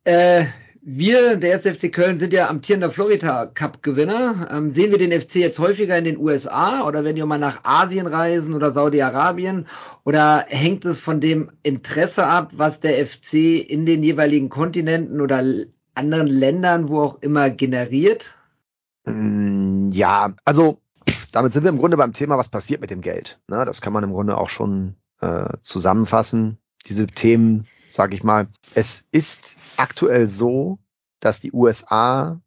[0.04, 0.44] Äh,
[0.82, 4.48] wir, der SFC Köln, sind ja amtierender Florida Cup Gewinner.
[4.50, 7.64] Ähm, sehen wir den FC jetzt häufiger in den USA oder wenn wir mal nach
[7.64, 9.66] Asien reisen oder Saudi-Arabien?
[10.04, 13.34] Oder hängt es von dem Interesse ab, was der FC
[13.68, 15.44] in den jeweiligen Kontinenten oder
[15.94, 18.38] anderen Ländern, wo auch immer, generiert?
[19.04, 20.78] Mm, ja, also
[21.32, 23.40] damit sind wir im Grunde beim Thema, was passiert mit dem Geld.
[23.48, 26.58] Ne, das kann man im Grunde auch schon äh, zusammenfassen.
[26.86, 27.66] Diese Themen
[28.00, 28.48] sage ich mal.
[28.74, 30.78] Es ist aktuell so,
[31.20, 32.40] dass die USA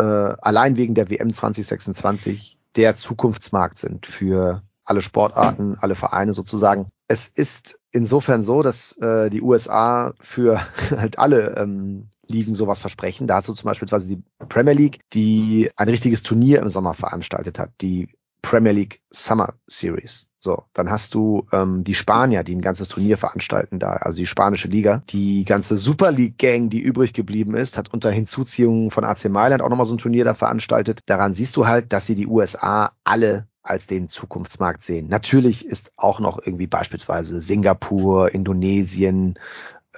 [0.00, 6.86] äh, allein wegen der WM 2026 der Zukunftsmarkt sind für alle Sportarten, alle Vereine sozusagen.
[7.08, 10.60] Es ist insofern so, dass äh, die USA für
[10.96, 13.26] halt alle ähm, Ligen sowas versprechen.
[13.26, 17.58] Da hast du zum Beispiel die Premier League, die ein richtiges Turnier im Sommer veranstaltet
[17.58, 18.08] hat, die
[18.42, 20.26] Premier League Summer Series.
[20.40, 24.26] So, dann hast du ähm, die Spanier, die ein ganzes Turnier veranstalten da, also die
[24.26, 25.02] spanische Liga.
[25.08, 29.62] Die ganze Super League Gang, die übrig geblieben ist, hat unter Hinzuziehung von AC Mailand
[29.62, 31.00] auch nochmal so ein Turnier da veranstaltet.
[31.06, 35.08] Daran siehst du halt, dass sie die USA alle als den Zukunftsmarkt sehen.
[35.08, 39.38] Natürlich ist auch noch irgendwie beispielsweise Singapur, Indonesien,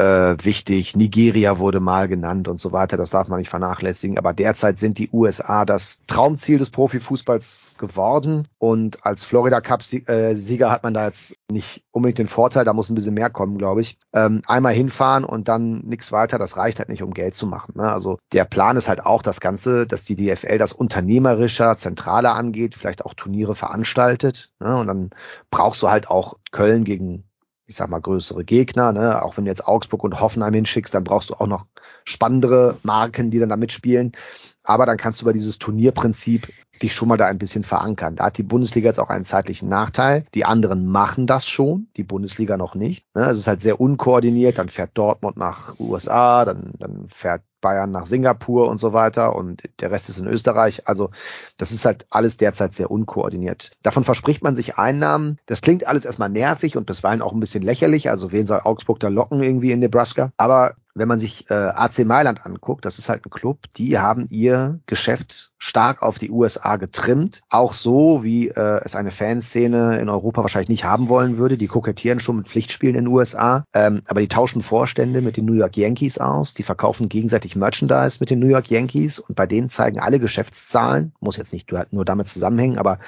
[0.00, 0.96] äh, wichtig.
[0.96, 2.96] Nigeria wurde mal genannt und so weiter.
[2.96, 4.16] Das darf man nicht vernachlässigen.
[4.16, 8.48] Aber derzeit sind die USA das Traumziel des Profifußballs geworden.
[8.58, 12.64] Und als Florida Cup-Sieger äh, hat man da jetzt nicht unbedingt den Vorteil.
[12.64, 13.98] Da muss ein bisschen mehr kommen, glaube ich.
[14.14, 16.38] Ähm, einmal hinfahren und dann nichts weiter.
[16.38, 17.74] Das reicht halt nicht, um Geld zu machen.
[17.76, 17.92] Ne?
[17.92, 22.74] Also der Plan ist halt auch das Ganze, dass die DFL das unternehmerischer, zentraler angeht,
[22.74, 24.50] vielleicht auch Turniere veranstaltet.
[24.60, 24.78] Ne?
[24.78, 25.10] Und dann
[25.50, 27.24] brauchst du halt auch Köln gegen
[27.70, 28.92] ich sag mal, größere Gegner.
[28.92, 29.22] Ne?
[29.22, 31.66] Auch wenn du jetzt Augsburg und Hoffenheim hinschickst, dann brauchst du auch noch
[32.04, 34.10] spannendere Marken, die dann da mitspielen.
[34.64, 36.48] Aber dann kannst du über dieses Turnierprinzip
[36.82, 38.16] dich schon mal da ein bisschen verankern.
[38.16, 40.26] Da hat die Bundesliga jetzt auch einen zeitlichen Nachteil.
[40.34, 43.06] Die anderen machen das schon, die Bundesliga noch nicht.
[43.14, 43.22] Ne?
[43.22, 44.58] Es ist halt sehr unkoordiniert.
[44.58, 49.62] Dann fährt Dortmund nach USA, dann, dann fährt Bayern nach Singapur und so weiter und
[49.80, 50.86] der Rest ist in Österreich.
[50.86, 51.10] Also
[51.56, 53.72] das ist halt alles derzeit sehr unkoordiniert.
[53.82, 55.38] Davon verspricht man sich Einnahmen.
[55.46, 58.10] Das klingt alles erstmal nervig und bisweilen auch ein bisschen lächerlich.
[58.10, 60.32] Also wen soll Augsburg da locken irgendwie in Nebraska?
[60.36, 64.26] Aber wenn man sich äh, AC Mailand anguckt, das ist halt ein Club, die haben
[64.30, 67.42] ihr Geschäft stark auf die USA getrimmt.
[67.50, 71.58] Auch so, wie äh, es eine Fanszene in Europa wahrscheinlich nicht haben wollen würde.
[71.58, 73.64] Die kokettieren schon mit Pflichtspielen in den USA.
[73.74, 76.54] Ähm, aber die tauschen Vorstände mit den New York Yankees aus.
[76.54, 79.18] Die verkaufen gegenseitig Merchandise mit den New York Yankees.
[79.18, 82.98] Und bei denen zeigen alle Geschäftszahlen, muss jetzt nicht nur damit zusammenhängen, aber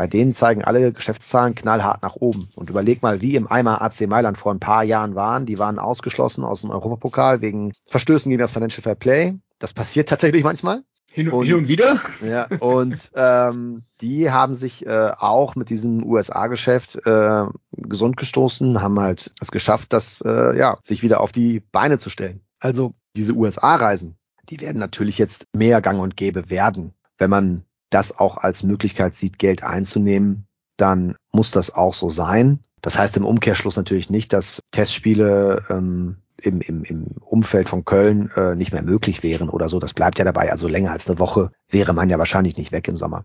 [0.00, 2.48] bei denen zeigen alle Geschäftszahlen knallhart nach oben.
[2.54, 5.44] Und überleg mal, wie im Eimer AC Mailand vor ein paar Jahren waren.
[5.44, 9.34] Die waren ausgeschlossen aus dem Europapokal wegen Verstößen gegen das Financial Fair Play.
[9.58, 10.84] Das passiert tatsächlich manchmal.
[11.12, 12.00] Hin und, hin und wieder.
[12.26, 18.98] Ja, und ähm, die haben sich äh, auch mit diesem USA-Geschäft äh, gesund gestoßen, haben
[19.00, 22.40] halt es geschafft, das äh, ja sich wieder auf die Beine zu stellen.
[22.58, 24.16] Also diese USA-Reisen,
[24.48, 29.14] die werden natürlich jetzt mehr Gang und Gäbe werden, wenn man das auch als Möglichkeit
[29.14, 32.60] sieht, Geld einzunehmen, dann muss das auch so sein.
[32.80, 38.30] Das heißt im Umkehrschluss natürlich nicht, dass Testspiele ähm, im, im, im Umfeld von Köln
[38.34, 39.78] äh, nicht mehr möglich wären oder so.
[39.78, 40.50] Das bleibt ja dabei.
[40.50, 43.24] Also länger als eine Woche wäre man ja wahrscheinlich nicht weg im Sommer.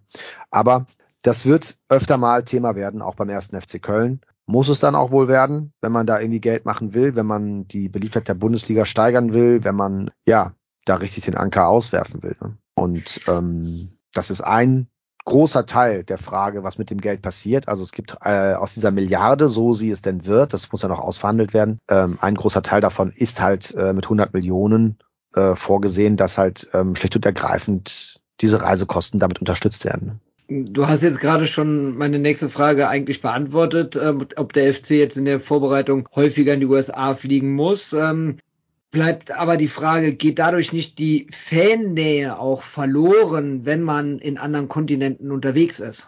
[0.52, 0.86] Aber
[1.24, 4.22] das wird öfter mal Thema werden, auch beim ersten FC Köln.
[4.46, 7.68] Muss es dann auch wohl werden, wenn man da irgendwie Geld machen will, wenn man
[7.68, 10.54] die Beliebtheit der Bundesliga steigern will, wenn man ja
[10.86, 12.36] da richtig den Anker auswerfen will.
[12.40, 12.58] Ne?
[12.76, 14.88] Und ähm, das ist ein
[15.26, 17.68] großer Teil der Frage, was mit dem Geld passiert.
[17.68, 20.88] Also es gibt äh, aus dieser Milliarde, so sie es denn wird, das muss ja
[20.88, 25.00] noch ausverhandelt werden, ähm, ein großer Teil davon ist halt äh, mit 100 Millionen
[25.34, 30.22] äh, vorgesehen, dass halt ähm, schlicht und ergreifend diese Reisekosten damit unterstützt werden.
[30.48, 35.18] Du hast jetzt gerade schon meine nächste Frage eigentlich beantwortet, ähm, ob der FC jetzt
[35.18, 37.94] in der Vorbereitung häufiger in die USA fliegen muss.
[37.94, 38.38] Ähm,
[38.96, 44.70] bleibt aber die Frage, geht dadurch nicht die Fannähe auch verloren, wenn man in anderen
[44.70, 46.08] Kontinenten unterwegs ist?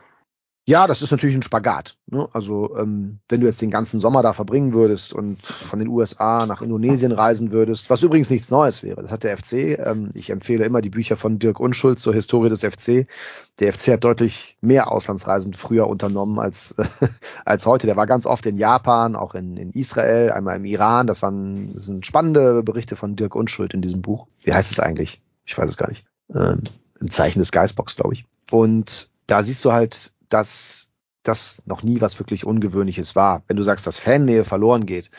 [0.70, 1.96] Ja, das ist natürlich ein Spagat.
[2.08, 2.28] Ne?
[2.34, 6.46] Also ähm, wenn du jetzt den ganzen Sommer da verbringen würdest und von den USA
[6.46, 9.54] nach Indonesien reisen würdest, was übrigens nichts Neues wäre, das hat der FC.
[9.80, 13.08] Ähm, ich empfehle immer die Bücher von Dirk Unschuld zur Historie des FC.
[13.60, 16.84] Der FC hat deutlich mehr Auslandsreisen früher unternommen als äh,
[17.46, 17.88] als heute.
[17.88, 21.08] Der war ganz oft in Japan, auch in, in Israel, einmal im Iran.
[21.08, 24.28] Das waren das sind spannende Berichte von Dirk Unschuld in diesem Buch.
[24.44, 25.22] Wie heißt es eigentlich?
[25.46, 26.06] Ich weiß es gar nicht.
[26.36, 26.64] Ähm,
[27.00, 28.26] Im Zeichen des Geistbox, glaube ich.
[28.52, 30.90] Und da siehst du halt dass
[31.24, 33.44] das noch nie was wirklich Ungewöhnliches war.
[33.48, 35.12] Wenn du sagst, dass Fannähe verloren geht,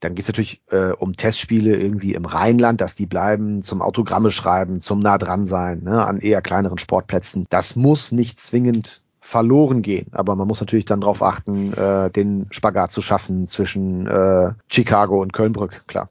[0.00, 4.30] dann geht es natürlich äh, um Testspiele irgendwie im Rheinland, dass die bleiben, zum Autogramme
[4.30, 7.46] schreiben, zum nah dran sein, ne, an eher kleineren Sportplätzen.
[7.50, 12.46] Das muss nicht zwingend verloren gehen, aber man muss natürlich dann darauf achten, äh, den
[12.50, 16.08] Spagat zu schaffen zwischen äh, Chicago und Kölnbrück, klar.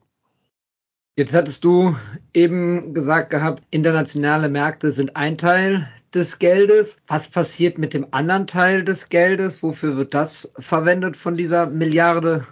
[1.17, 1.97] Jetzt hattest du
[2.33, 6.97] eben gesagt gehabt, internationale Märkte sind ein Teil des Geldes.
[7.07, 9.63] Was passiert mit dem anderen Teil des Geldes?
[9.63, 12.45] Wofür wird das verwendet von dieser Milliarde?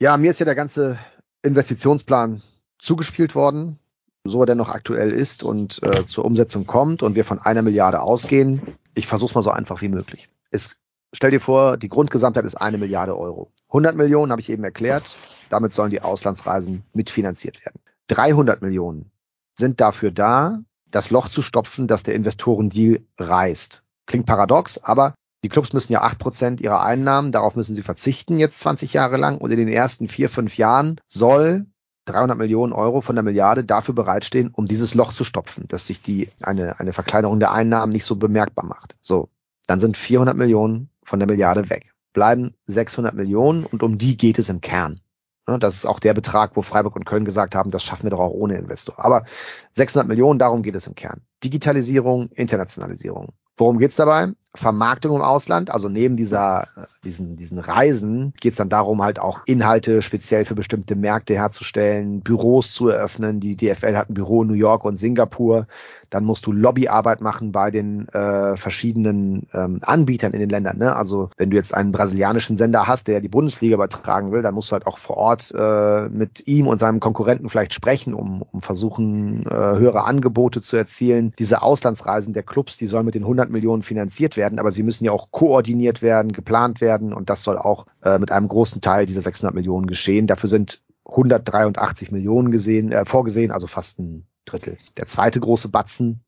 [0.00, 0.98] Ja, mir ist ja der ganze
[1.42, 2.42] Investitionsplan
[2.78, 3.78] zugespielt worden,
[4.24, 7.62] so er denn noch aktuell ist und äh, zur Umsetzung kommt und wir von einer
[7.62, 8.62] Milliarde ausgehen.
[8.94, 10.28] Ich versuche es mal so einfach wie möglich.
[10.50, 10.78] Es,
[11.12, 13.50] stell dir vor, die Grundgesamtheit ist eine Milliarde Euro.
[13.68, 15.16] 100 Millionen habe ich eben erklärt.
[15.48, 17.80] Damit sollen die Auslandsreisen mitfinanziert werden.
[18.08, 19.10] 300 Millionen
[19.58, 23.84] sind dafür da, das Loch zu stopfen, das der Investorendeal reißt.
[24.06, 28.38] Klingt paradox, aber die Clubs müssen ja acht Prozent ihrer Einnahmen, darauf müssen sie verzichten
[28.38, 31.66] jetzt 20 Jahre lang und in den ersten vier, fünf Jahren soll
[32.06, 36.02] 300 Millionen Euro von der Milliarde dafür bereitstehen, um dieses Loch zu stopfen, dass sich
[36.02, 38.96] die, eine, eine Verkleinerung der Einnahmen nicht so bemerkbar macht.
[39.00, 39.28] So.
[39.66, 41.92] Dann sind 400 Millionen von der Milliarde weg.
[42.14, 45.00] Bleiben 600 Millionen und um die geht es im Kern.
[45.48, 48.10] Ne, das ist auch der Betrag, wo Freiburg und Köln gesagt haben, das schaffen wir
[48.10, 48.96] doch auch ohne Investor.
[48.98, 49.24] Aber
[49.72, 51.22] 600 Millionen, darum geht es im Kern.
[51.42, 53.32] Digitalisierung, Internationalisierung.
[53.56, 54.28] Worum geht's dabei?
[54.54, 56.68] Vermarktung im Ausland, also neben dieser,
[57.02, 62.72] diesen, diesen Reisen geht's dann darum, halt auch Inhalte speziell für bestimmte Märkte herzustellen, Büros
[62.72, 63.40] zu eröffnen.
[63.40, 65.66] Die DFL hat ein Büro in New York und Singapur.
[66.10, 70.78] Dann musst du Lobbyarbeit machen bei den äh, verschiedenen ähm, Anbietern in den Ländern.
[70.78, 70.94] Ne?
[70.94, 74.70] Also wenn du jetzt einen brasilianischen Sender hast, der die Bundesliga übertragen will, dann musst
[74.70, 78.60] du halt auch vor Ort äh, mit ihm und seinem Konkurrenten vielleicht sprechen, um, um
[78.60, 81.32] versuchen, äh, höhere Angebote zu erzielen.
[81.38, 85.04] Diese Auslandsreisen der Clubs, die sollen mit den 100 Millionen finanziert werden, aber sie müssen
[85.04, 89.06] ja auch koordiniert werden, geplant werden und das soll auch äh, mit einem großen Teil
[89.06, 90.26] dieser 600 Millionen geschehen.
[90.26, 94.76] Dafür sind 183 Millionen gesehen, äh, vorgesehen, also fast ein Drittel.
[94.96, 96.20] Der zweite große Batzen,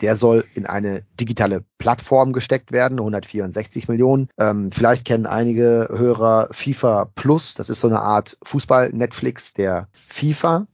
[0.00, 4.28] der soll in eine digitale Plattform gesteckt werden, 164 Millionen.
[4.38, 10.66] Ähm, vielleicht kennen einige Hörer FIFA Plus, das ist so eine Art Fußball-Netflix der FIFA.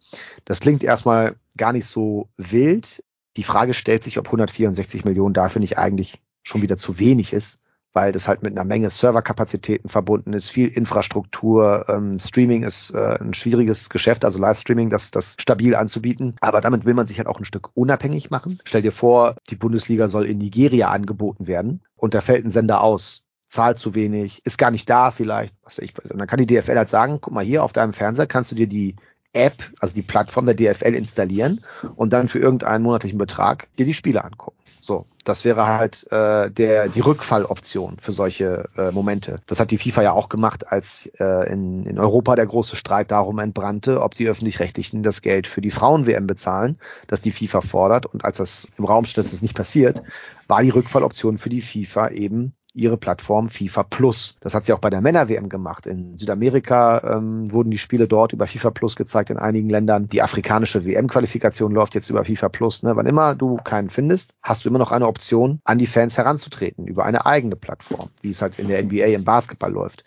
[0.45, 3.03] Das klingt erstmal gar nicht so wild.
[3.37, 7.61] Die Frage stellt sich, ob 164 Millionen dafür nicht eigentlich schon wieder zu wenig ist
[7.93, 11.87] weil das halt mit einer Menge Serverkapazitäten verbunden ist, viel Infrastruktur.
[11.89, 16.35] Ähm, Streaming ist äh, ein schwieriges Geschäft, also Livestreaming, das, das stabil anzubieten.
[16.41, 18.59] Aber damit will man sich halt auch ein Stück unabhängig machen.
[18.65, 22.81] Stell dir vor, die Bundesliga soll in Nigeria angeboten werden und da fällt ein Sender
[22.83, 26.13] aus zahlt zu wenig, ist gar nicht da vielleicht, was ich weiß.
[26.13, 28.55] Und dann kann die DFL halt sagen, guck mal hier auf deinem Fernseher kannst du
[28.55, 28.95] dir die
[29.33, 31.61] App, also die Plattform der DFL installieren
[31.97, 34.57] und dann für irgendeinen monatlichen Betrag dir die Spiele angucken.
[34.81, 39.37] So, das wäre halt äh, der die Rückfalloption für solche äh, Momente.
[39.47, 43.11] Das hat die FIFA ja auch gemacht, als äh, in, in Europa der große Streit
[43.11, 48.07] darum entbrannte, ob die öffentlich-rechtlichen das Geld für die Frauen-WM bezahlen, das die FIFA fordert.
[48.07, 50.03] Und als das im Raum steht, dass das nicht passiert,
[50.49, 54.37] war die Rückfalloption für die FIFA eben ihre Plattform FIFA Plus.
[54.41, 55.87] Das hat sie auch bei der Männer-WM gemacht.
[55.87, 60.09] In Südamerika ähm, wurden die Spiele dort über FIFA Plus gezeigt, in einigen Ländern.
[60.09, 62.83] Die afrikanische WM-Qualifikation läuft jetzt über FIFA Plus.
[62.83, 62.95] Ne?
[62.97, 66.87] Wann immer du keinen findest, hast du immer noch eine Option, an die Fans heranzutreten
[66.87, 70.05] über eine eigene Plattform, wie es halt in der NBA im Basketball läuft.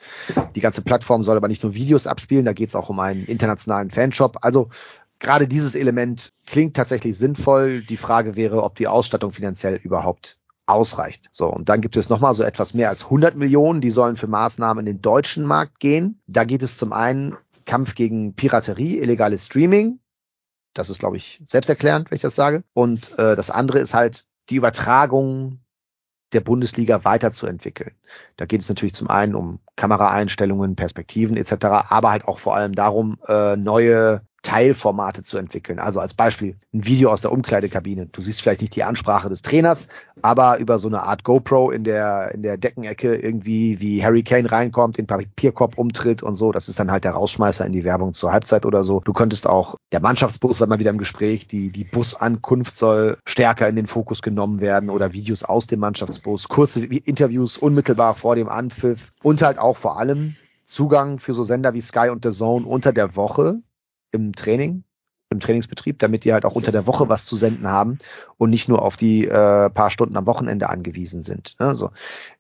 [0.56, 3.26] Die ganze Plattform soll aber nicht nur Videos abspielen, da geht es auch um einen
[3.26, 4.38] internationalen Fanshop.
[4.42, 4.70] Also
[5.20, 7.82] gerade dieses Element klingt tatsächlich sinnvoll.
[7.82, 11.30] Die Frage wäre, ob die Ausstattung finanziell überhaupt ausreicht.
[11.32, 14.28] So, und dann gibt es nochmal so etwas mehr als 100 Millionen, die sollen für
[14.28, 16.22] Maßnahmen in den deutschen Markt gehen.
[16.28, 20.00] Da geht es zum einen Kampf gegen Piraterie, illegales Streaming.
[20.74, 22.64] Das ist, glaube ich, selbsterklärend, wenn ich das sage.
[22.74, 25.60] Und äh, das andere ist halt die Übertragung
[26.34, 27.96] der Bundesliga weiterzuentwickeln.
[28.38, 32.74] Da geht es natürlich zum einen um Kameraeinstellungen, Perspektiven etc., aber halt auch vor allem
[32.74, 35.80] darum, äh, neue Teilformate zu entwickeln.
[35.80, 38.08] Also als Beispiel ein Video aus der Umkleidekabine.
[38.08, 39.88] Du siehst vielleicht nicht die Ansprache des Trainers,
[40.22, 44.52] aber über so eine Art GoPro in der, in der Deckenecke irgendwie, wie Harry Kane
[44.52, 46.52] reinkommt, den Papierkorb umtritt und so.
[46.52, 49.00] Das ist dann halt der Rausschmeißer in die Werbung zur Halbzeit oder so.
[49.00, 53.68] Du könntest auch, der Mannschaftsbus war mal wieder im Gespräch, die, die Busankunft soll stärker
[53.70, 58.50] in den Fokus genommen werden oder Videos aus dem Mannschaftsbus, kurze Interviews unmittelbar vor dem
[58.50, 62.66] Anpfiff und halt auch vor allem Zugang für so Sender wie Sky und The Zone
[62.66, 63.62] unter der Woche
[64.14, 64.84] im Training,
[65.30, 67.98] im Trainingsbetrieb, damit die halt auch unter der Woche was zu senden haben
[68.38, 71.56] und nicht nur auf die äh, paar Stunden am Wochenende angewiesen sind.
[71.58, 71.92] Also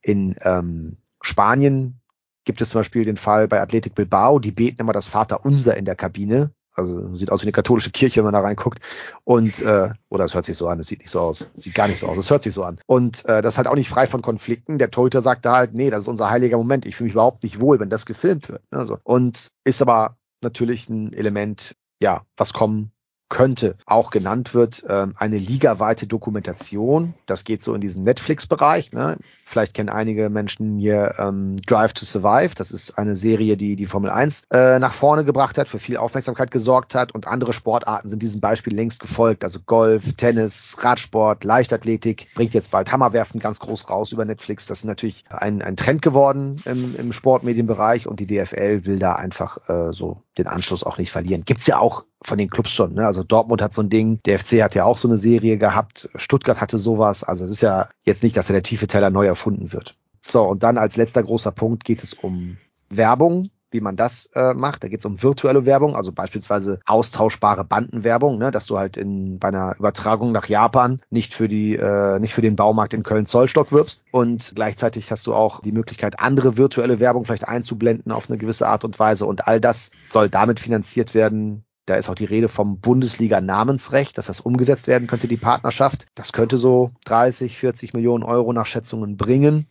[0.01, 1.99] in ähm, Spanien
[2.45, 5.85] gibt es zum Beispiel den Fall bei Athletic Bilbao, die beten immer das Vaterunser in
[5.85, 6.51] der Kabine.
[6.75, 8.79] Also sieht aus wie eine katholische Kirche, wenn man da reinguckt.
[9.23, 11.87] Und äh, oder es hört sich so an, es sieht nicht so aus, sieht gar
[11.87, 12.79] nicht so aus, es hört sich so an.
[12.87, 14.79] Und äh, das ist halt auch nicht frei von Konflikten.
[14.79, 16.87] Der Torhüter sagt da halt, nee, das ist unser heiliger Moment.
[16.87, 18.63] Ich fühle mich überhaupt nicht wohl, wenn das gefilmt wird.
[18.71, 22.91] Also, und ist aber natürlich ein Element, ja, was kommen
[23.33, 27.15] könnte, auch genannt wird, ähm, eine ligaweite Dokumentation.
[27.25, 28.91] Das geht so in diesen Netflix-Bereich.
[28.91, 29.17] Ne?
[29.43, 32.53] Vielleicht kennen einige Menschen hier ähm, Drive to Survive.
[32.53, 35.97] Das ist eine Serie, die die Formel 1 äh, nach vorne gebracht hat, für viel
[35.97, 37.11] Aufmerksamkeit gesorgt hat.
[37.11, 39.43] Und andere Sportarten sind diesem Beispiel längst gefolgt.
[39.43, 42.27] Also Golf, Tennis, Radsport, Leichtathletik.
[42.35, 44.67] Bringt jetzt bald Hammerwerfen ganz groß raus über Netflix.
[44.67, 48.07] Das ist natürlich ein, ein Trend geworden im, im Sportmedienbereich.
[48.07, 51.45] Und die DFL will da einfach äh, so den Anschluss auch nicht verlieren.
[51.45, 52.93] Gibt's ja auch von den Clubs schon.
[52.93, 53.05] Ne?
[53.05, 56.09] Also Dortmund hat so ein Ding, der FC hat ja auch so eine Serie gehabt,
[56.15, 57.23] Stuttgart hatte sowas.
[57.23, 59.95] Also es ist ja jetzt nicht, dass da der tiefe Teller neu erfunden wird.
[60.27, 62.57] So, und dann als letzter großer Punkt geht es um
[62.89, 64.83] Werbung wie man das äh, macht.
[64.83, 69.39] Da geht es um virtuelle Werbung, also beispielsweise austauschbare Bandenwerbung, ne, dass du halt in
[69.39, 73.25] bei einer Übertragung nach Japan nicht für die äh, nicht für den Baumarkt in Köln
[73.25, 78.29] Zollstock wirbst und gleichzeitig hast du auch die Möglichkeit andere virtuelle Werbung vielleicht einzublenden auf
[78.29, 82.15] eine gewisse Art und Weise und all das soll damit finanziert werden, da ist auch
[82.15, 86.07] die Rede vom Bundesliga-Namensrecht, dass das umgesetzt werden könnte, die Partnerschaft.
[86.15, 89.67] Das könnte so 30, 40 Millionen Euro nach Schätzungen bringen.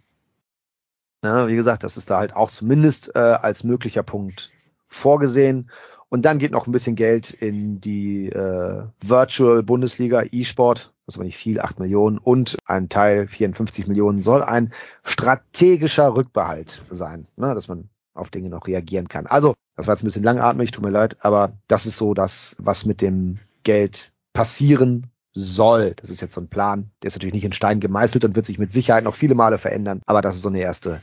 [1.24, 4.50] Ja, wie gesagt, das ist da halt auch zumindest äh, als möglicher Punkt
[4.88, 5.70] vorgesehen.
[6.08, 11.16] Und dann geht noch ein bisschen Geld in die äh, Virtual Bundesliga E-Sport, das ist
[11.16, 17.28] aber nicht viel, 8 Millionen und ein Teil 54 Millionen soll ein strategischer Rückbehalt sein,
[17.36, 19.26] ne, dass man auf Dinge noch reagieren kann.
[19.26, 22.56] Also, das war jetzt ein bisschen langatmig, tut mir leid, aber das ist so das,
[22.58, 25.94] was mit dem Geld passieren soll.
[25.96, 28.46] Das ist jetzt so ein Plan, der ist natürlich nicht in Stein gemeißelt und wird
[28.46, 31.00] sich mit Sicherheit noch viele Male verändern, aber das ist so eine erste,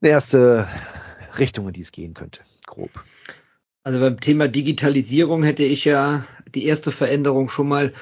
[0.00, 0.68] eine erste
[1.38, 2.90] Richtung, in die es gehen könnte, grob.
[3.84, 7.92] Also beim Thema Digitalisierung hätte ich ja die erste Veränderung schon mal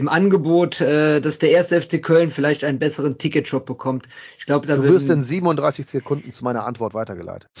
[0.00, 4.08] im Angebot, äh, dass der erste FC Köln vielleicht einen besseren Ticketshop bekommt.
[4.38, 7.48] Ich glaube, da du wirst in 37 Sekunden zu meiner Antwort weitergeleitet.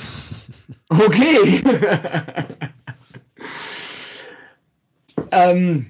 [0.92, 1.62] Okay.
[5.30, 5.86] ähm,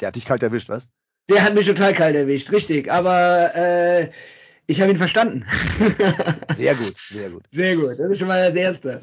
[0.00, 0.88] der hat dich kalt erwischt, was?
[1.28, 2.90] Der hat mich total kalt erwischt, richtig.
[2.90, 4.10] Aber äh,
[4.66, 5.44] ich habe ihn verstanden.
[6.54, 7.44] sehr gut, sehr gut.
[7.52, 7.98] Sehr gut.
[7.98, 9.02] Das ist schon mal das Erste.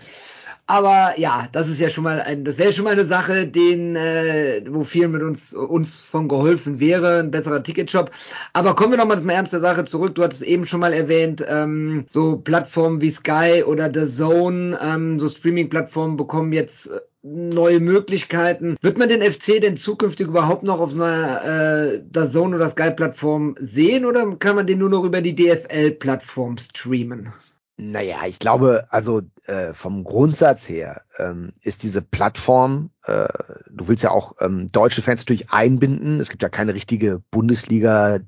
[0.69, 3.95] Aber ja, das ist ja schon mal ein, das wäre schon mal eine Sache, den,
[3.95, 8.11] äh, wo viel mit uns uns von geholfen wäre, ein besserer Ticketshop.
[8.51, 10.15] Aber kommen wir nochmal zum Ernst der Sache zurück.
[10.15, 15.17] Du hattest eben schon mal erwähnt, ähm, so Plattformen wie Sky oder The Zone, ähm,
[15.17, 18.75] so Streaming-Plattformen bekommen jetzt äh, neue Möglichkeiten.
[18.81, 23.55] Wird man den FC denn zukünftig überhaupt noch auf so einer äh, Zone oder Sky-Plattform
[23.57, 27.31] sehen oder kann man den nur noch über die DFL-Plattform streamen?
[27.79, 33.27] Naja, ich glaube, also äh, vom Grundsatz her ähm, ist diese Plattform, äh,
[33.69, 36.19] du willst ja auch ähm, deutsche Fans natürlich einbinden.
[36.19, 38.19] Es gibt ja keine richtige Bundesliga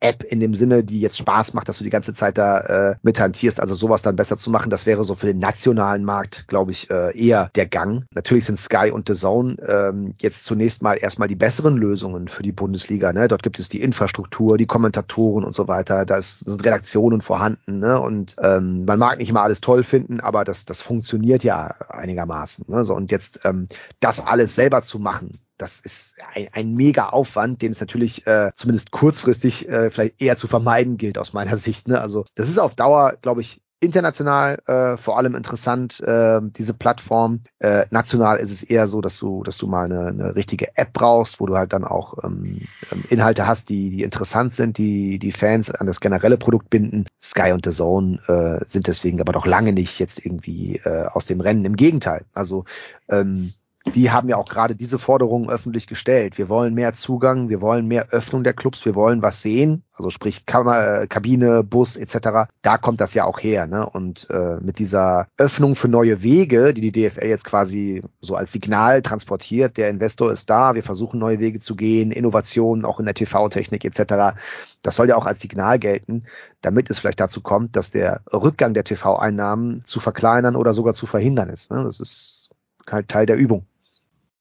[0.00, 2.96] App in dem Sinne, die jetzt Spaß macht, dass du die ganze Zeit da äh,
[3.02, 3.60] mit hantierst.
[3.60, 6.90] Also sowas dann besser zu machen, das wäre so für den nationalen Markt, glaube ich,
[6.90, 8.04] äh, eher der Gang.
[8.14, 12.42] Natürlich sind Sky und The Zone ähm, jetzt zunächst mal erstmal die besseren Lösungen für
[12.42, 13.12] die Bundesliga.
[13.12, 13.28] Ne?
[13.28, 16.04] Dort gibt es die Infrastruktur, die Kommentatoren und so weiter.
[16.06, 17.78] Da sind Redaktionen vorhanden.
[17.78, 18.00] Ne?
[18.00, 22.66] Und ähm, man mag nicht immer alles toll finden, aber das, das funktioniert ja einigermaßen.
[22.68, 22.84] Ne?
[22.84, 23.66] So, und jetzt ähm,
[24.00, 28.50] das alles selber zu machen, das ist ein, ein mega Aufwand, den es natürlich äh,
[28.54, 31.88] zumindest kurzfristig äh, vielleicht eher zu vermeiden gilt aus meiner Sicht.
[31.88, 32.00] Ne?
[32.00, 37.42] Also das ist auf Dauer, glaube ich, international äh, vor allem interessant, äh, diese Plattform.
[37.58, 40.92] Äh, national ist es eher so, dass du, dass du mal eine, eine richtige App
[40.92, 45.18] brauchst, wo du halt dann auch ähm, ähm, Inhalte hast, die, die interessant sind, die
[45.18, 47.06] die Fans an das generelle Produkt binden.
[47.20, 51.26] Sky und The Zone äh, sind deswegen aber doch lange nicht jetzt irgendwie äh, aus
[51.26, 51.64] dem Rennen.
[51.64, 52.24] Im Gegenteil.
[52.34, 52.64] Also
[53.08, 53.52] ähm,
[53.94, 56.38] die haben ja auch gerade diese Forderungen öffentlich gestellt.
[56.38, 60.10] Wir wollen mehr Zugang, wir wollen mehr Öffnung der Clubs, wir wollen was sehen, also
[60.10, 62.50] sprich Kammer, äh, Kabine, Bus etc.
[62.62, 63.66] Da kommt das ja auch her.
[63.66, 63.88] Ne?
[63.88, 68.52] Und äh, mit dieser Öffnung für neue Wege, die die DFL jetzt quasi so als
[68.52, 73.06] Signal transportiert, der Investor ist da, wir versuchen neue Wege zu gehen, Innovationen auch in
[73.06, 74.38] der TV-Technik etc.
[74.82, 76.24] Das soll ja auch als Signal gelten,
[76.60, 81.06] damit es vielleicht dazu kommt, dass der Rückgang der TV-Einnahmen zu verkleinern oder sogar zu
[81.06, 81.70] verhindern ist.
[81.70, 81.82] Ne?
[81.84, 82.50] Das ist
[82.90, 83.66] halt Teil der Übung.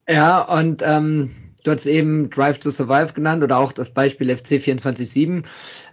[0.10, 1.32] Ja, und ähm,
[1.64, 5.44] du hast eben Drive to Survive genannt oder auch das Beispiel FC 24-7.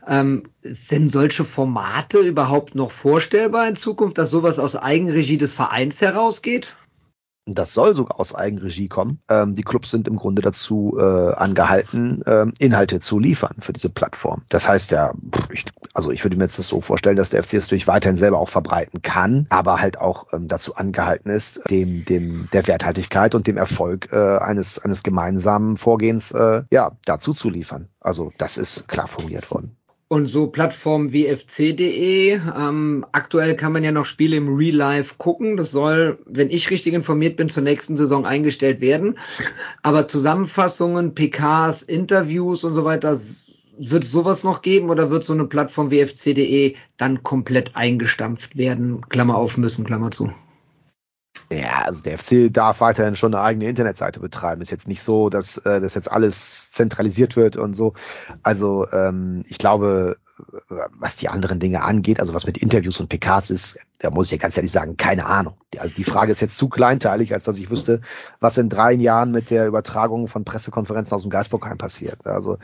[0.07, 6.01] Ähm, sind solche Formate überhaupt noch vorstellbar in Zukunft, dass sowas aus Eigenregie des Vereins
[6.01, 6.77] herausgeht?
[7.47, 9.21] Das soll sogar aus Eigenregie kommen.
[9.29, 13.91] Ähm, die Clubs sind im Grunde dazu äh, angehalten, äh, Inhalte zu liefern für diese
[13.91, 14.45] Plattform.
[14.49, 15.13] Das heißt ja,
[15.53, 18.17] ich, also ich würde mir jetzt das so vorstellen, dass der FC es natürlich weiterhin
[18.17, 23.35] selber auch verbreiten kann, aber halt auch ähm, dazu angehalten ist, dem, dem der Werthaltigkeit
[23.35, 27.89] und dem Erfolg äh, eines eines gemeinsamen Vorgehens äh, ja dazu zu liefern.
[28.01, 29.77] Also das ist klar formuliert worden.
[30.07, 35.15] Und so Plattformen wie fc.de, ähm, aktuell kann man ja noch Spiele im Real Life
[35.19, 35.57] gucken.
[35.57, 39.19] Das soll, wenn ich richtig informiert bin, zur nächsten Saison eingestellt werden.
[39.83, 43.19] Aber Zusammenfassungen, PKs, Interviews und so weiter,
[43.79, 49.09] wird sowas noch geben oder wird so eine Plattform wie fc.de dann komplett eingestampft werden?
[49.09, 50.31] Klammer auf müssen, Klammer zu.
[51.55, 54.61] Ja, also der FC darf weiterhin schon eine eigene Internetseite betreiben.
[54.61, 57.95] Ist jetzt nicht so, dass äh, das jetzt alles zentralisiert wird und so.
[58.43, 60.17] Also ähm, ich glaube,
[60.99, 64.33] was die anderen Dinge angeht, also was mit Interviews und PKs ist, da muss ich
[64.33, 65.55] ja ganz ehrlich sagen, keine Ahnung.
[65.79, 68.01] Also die Frage ist jetzt zu kleinteilig, als dass ich wüsste,
[68.41, 72.27] was in drei Jahren mit der Übertragung von Pressekonferenzen aus dem Geisbockheim passiert.
[72.27, 72.59] Also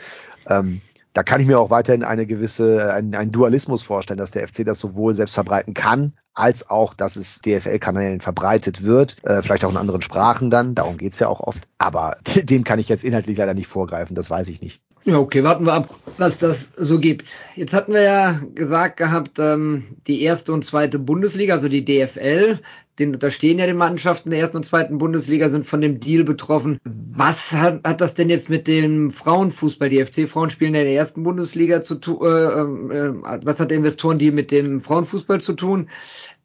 [0.49, 0.81] ähm,
[1.13, 4.65] da kann ich mir auch weiterhin eine gewisse, einen, einen Dualismus vorstellen, dass der FC
[4.65, 9.71] das sowohl selbst verbreiten kann, als auch, dass es DFL-Kanälen verbreitet wird, äh, vielleicht auch
[9.71, 11.67] in anderen Sprachen dann, darum geht's ja auch oft.
[11.79, 14.83] Aber dem kann ich jetzt inhaltlich leider nicht vorgreifen, das weiß ich nicht.
[15.05, 17.35] Ja, okay, warten wir ab, was das so gibt.
[17.57, 22.59] Jetzt hatten wir ja gesagt gehabt, ähm, die erste und zweite Bundesliga, also die DFL,
[22.99, 26.79] den unterstehen ja die Mannschaften der ersten und zweiten Bundesliga, sind von dem Deal betroffen.
[26.85, 29.89] Was hat, hat das denn jetzt mit dem Frauenfußball?
[29.89, 32.19] Die FC-Frauen spielen in der ersten Bundesliga zu tun.
[32.21, 35.89] Äh, äh, was hat der Investorendeal mit dem Frauenfußball zu tun?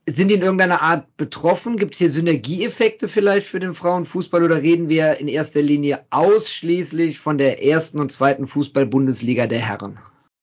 [0.08, 1.78] Sind die in irgendeiner Art betroffen?
[1.78, 7.20] Gibt es hier Synergieeffekte vielleicht für den Frauenfußball oder reden wir in erster Linie ausschließlich
[7.20, 9.98] von der ersten und zweiten Fußball-Bundesliga der Herren?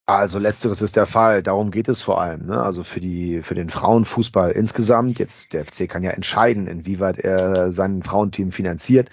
[0.04, 1.44] Also letzteres ist der Fall.
[1.44, 2.46] Darum geht es vor allem.
[2.46, 2.60] Ne?
[2.60, 5.20] Also für die für den Frauenfußball insgesamt.
[5.20, 9.10] Jetzt der FC kann ja entscheiden, inwieweit er sein Frauenteam finanziert.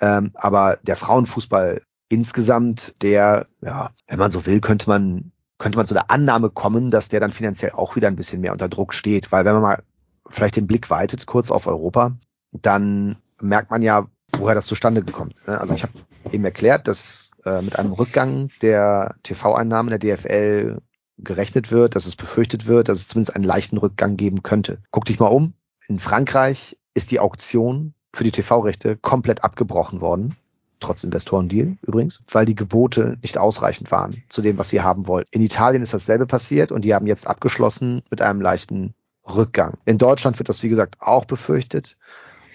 [0.00, 5.86] Ähm, aber der Frauenfußball insgesamt, der, ja, wenn man so will, könnte man könnte man
[5.86, 8.92] zu der Annahme kommen, dass der dann finanziell auch wieder ein bisschen mehr unter Druck
[8.92, 9.30] steht.
[9.30, 9.82] Weil wenn man mal
[10.32, 12.16] vielleicht den Blick weitet kurz auf Europa,
[12.52, 14.06] dann merkt man ja,
[14.36, 15.34] woher das zustande gekommen.
[15.46, 15.60] Ne?
[15.60, 15.92] Also ich habe
[16.30, 20.78] eben erklärt, dass äh, mit einem Rückgang der TV-Einnahmen der DFL
[21.18, 24.78] gerechnet wird, dass es befürchtet wird, dass es zumindest einen leichten Rückgang geben könnte.
[24.90, 25.54] Guck dich mal um.
[25.86, 30.36] In Frankreich ist die Auktion für die TV-Rechte komplett abgebrochen worden.
[30.80, 35.28] Trotz Investorendeal übrigens, weil die Gebote nicht ausreichend waren zu dem, was sie haben wollten.
[35.30, 38.94] In Italien ist dasselbe passiert und die haben jetzt abgeschlossen mit einem leichten
[39.28, 39.78] Rückgang.
[39.84, 41.98] In Deutschland wird das, wie gesagt, auch befürchtet.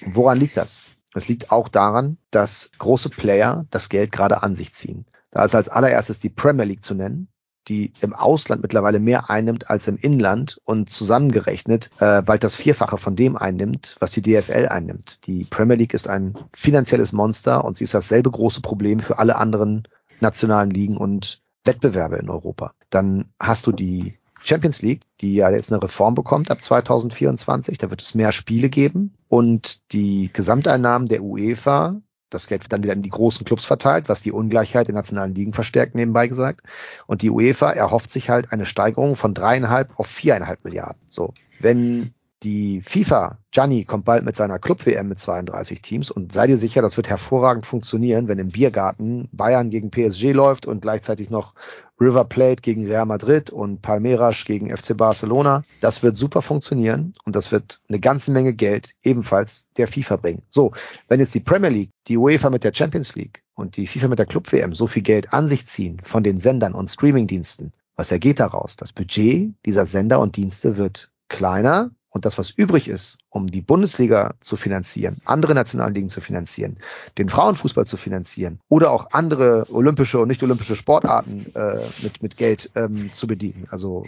[0.05, 0.83] Woran liegt das?
[1.13, 5.05] Es liegt auch daran, dass große Player das Geld gerade an sich ziehen.
[5.31, 7.29] Da ist als allererstes die Premier League zu nennen,
[7.67, 12.97] die im Ausland mittlerweile mehr einnimmt als im Inland und zusammengerechnet äh, bald das Vierfache
[12.97, 15.25] von dem einnimmt, was die DFL einnimmt.
[15.27, 19.35] Die Premier League ist ein finanzielles Monster und sie ist dasselbe große Problem für alle
[19.35, 19.87] anderen
[20.21, 22.73] nationalen Ligen und Wettbewerbe in Europa.
[22.89, 24.17] Dann hast du die
[24.47, 27.77] Champions League, die ja jetzt eine Reform bekommt ab 2024.
[27.77, 32.83] Da wird es mehr Spiele geben und die Gesamteinnahmen der UEFA, das Geld wird dann
[32.83, 36.61] wieder in die großen Clubs verteilt, was die Ungleichheit in nationalen Ligen verstärkt, nebenbei gesagt.
[37.05, 41.01] Und die UEFA erhofft sich halt eine Steigerung von dreieinhalb auf viereinhalb Milliarden.
[41.07, 41.33] So.
[41.59, 42.13] Wenn
[42.43, 46.83] die FIFA, Gianni kommt bald mit seiner Club-WM mit 32 Teams und sei dir sicher,
[46.83, 51.55] das wird hervorragend funktionieren, wenn im Biergarten Bayern gegen PSG läuft und gleichzeitig noch
[51.99, 55.63] River Plate gegen Real Madrid und Palmeiras gegen FC Barcelona.
[55.81, 60.43] Das wird super funktionieren und das wird eine ganze Menge Geld ebenfalls der FIFA bringen.
[60.51, 60.73] So,
[61.07, 64.19] wenn jetzt die Premier League, die UEFA mit der Champions League und die FIFA mit
[64.19, 68.11] der Club WM so viel Geld an sich ziehen von den Sendern und Streamingdiensten, was
[68.11, 68.75] ergeht daraus?
[68.75, 73.61] Das Budget dieser Sender und Dienste wird kleiner und das, was übrig ist, um die
[73.61, 76.77] Bundesliga zu finanzieren, andere nationalen Ligen zu finanzieren,
[77.17, 82.37] den Frauenfußball zu finanzieren oder auch andere olympische und nicht olympische Sportarten äh, mit, mit
[82.37, 83.67] Geld ähm, zu bedienen.
[83.69, 84.05] Also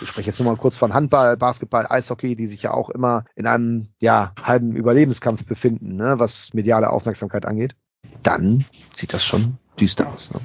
[0.00, 3.24] ich spreche jetzt nur mal kurz von Handball, Basketball, Eishockey, die sich ja auch immer
[3.34, 7.74] in einem ja, halben Überlebenskampf befinden, ne, was mediale Aufmerksamkeit angeht.
[8.22, 10.32] Dann sieht das schon düster aus.
[10.32, 10.40] Ne?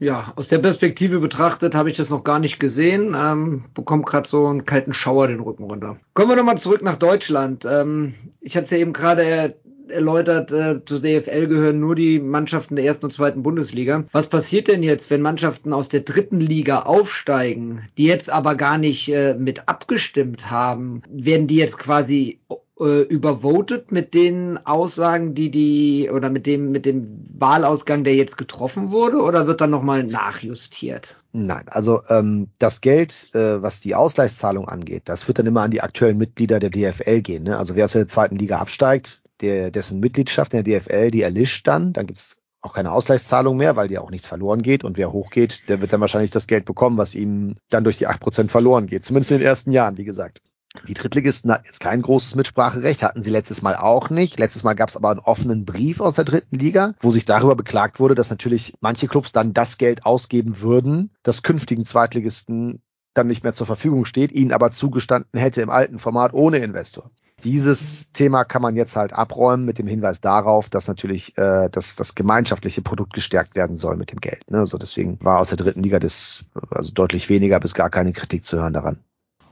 [0.00, 3.14] Ja, aus der Perspektive betrachtet habe ich das noch gar nicht gesehen.
[3.14, 5.98] Ähm, bekomme gerade so einen kalten Schauer den Rücken runter.
[6.14, 7.66] Kommen wir nochmal zurück nach Deutschland.
[7.66, 9.54] Ähm, ich hatte es ja eben gerade er
[9.90, 14.04] erläutert, äh, zur DFL gehören nur die Mannschaften der ersten und zweiten Bundesliga.
[14.12, 18.78] Was passiert denn jetzt, wenn Mannschaften aus der dritten Liga aufsteigen, die jetzt aber gar
[18.78, 21.02] nicht äh, mit abgestimmt haben?
[21.10, 22.40] Werden die jetzt quasi
[22.80, 28.38] äh, übervotet mit den Aussagen, die die oder mit dem mit dem Wahlausgang, der jetzt
[28.38, 31.16] getroffen wurde, oder wird dann nochmal nachjustiert?
[31.32, 35.70] Nein, also ähm, das Geld, äh, was die Ausgleichszahlung angeht, das wird dann immer an
[35.70, 37.44] die aktuellen Mitglieder der DFL gehen.
[37.44, 37.56] Ne?
[37.56, 41.68] Also wer aus der zweiten Liga absteigt, der, dessen Mitgliedschaft in der DFL, die erlischt
[41.68, 44.84] dann, dann gibt's auch keine Ausgleichszahlung mehr, weil dir auch nichts verloren geht.
[44.84, 48.06] Und wer hochgeht, der wird dann wahrscheinlich das Geld bekommen, was ihm dann durch die
[48.06, 49.04] acht Prozent verloren geht.
[49.04, 50.42] Zumindest in den ersten Jahren, wie gesagt.
[50.86, 54.38] Die Drittligisten hatten jetzt kein großes Mitspracherecht, hatten sie letztes Mal auch nicht.
[54.38, 57.56] Letztes Mal gab es aber einen offenen Brief aus der dritten Liga, wo sich darüber
[57.56, 62.82] beklagt wurde, dass natürlich manche Clubs dann das Geld ausgeben würden, das künftigen Zweitligisten
[63.14, 67.10] dann nicht mehr zur Verfügung steht, ihnen aber zugestanden hätte im alten Format ohne Investor.
[67.42, 71.96] Dieses Thema kann man jetzt halt abräumen mit dem Hinweis darauf, dass natürlich äh, dass
[71.96, 74.48] das gemeinschaftliche Produkt gestärkt werden soll mit dem Geld.
[74.50, 74.58] Ne?
[74.58, 78.44] Also deswegen war aus der dritten Liga das also deutlich weniger bis gar keine Kritik
[78.44, 78.98] zu hören daran.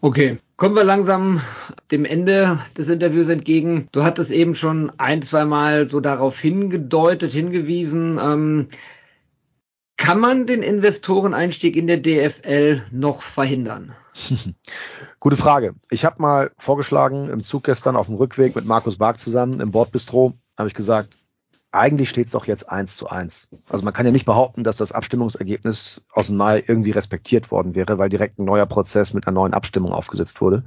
[0.01, 1.41] Okay, kommen wir langsam
[1.91, 3.89] dem Ende des Interviews entgegen.
[3.91, 8.19] Du hattest eben schon ein, zwei Mal so darauf hingedeutet, hingewiesen.
[8.23, 8.69] Ähm,
[9.97, 13.93] kann man den Investoreneinstieg in der DFL noch verhindern?
[15.21, 15.75] Gute Frage.
[15.91, 19.73] Ich habe mal vorgeschlagen, im Zug gestern auf dem Rückweg mit Markus Bark zusammen im
[19.73, 21.19] Bordbistro, habe ich gesagt,
[21.71, 23.51] eigentlich steht es doch jetzt eins zu eins.
[23.69, 27.75] Also man kann ja nicht behaupten, dass das Abstimmungsergebnis aus dem Mai irgendwie respektiert worden
[27.75, 30.65] wäre, weil direkt ein neuer Prozess mit einer neuen Abstimmung aufgesetzt wurde.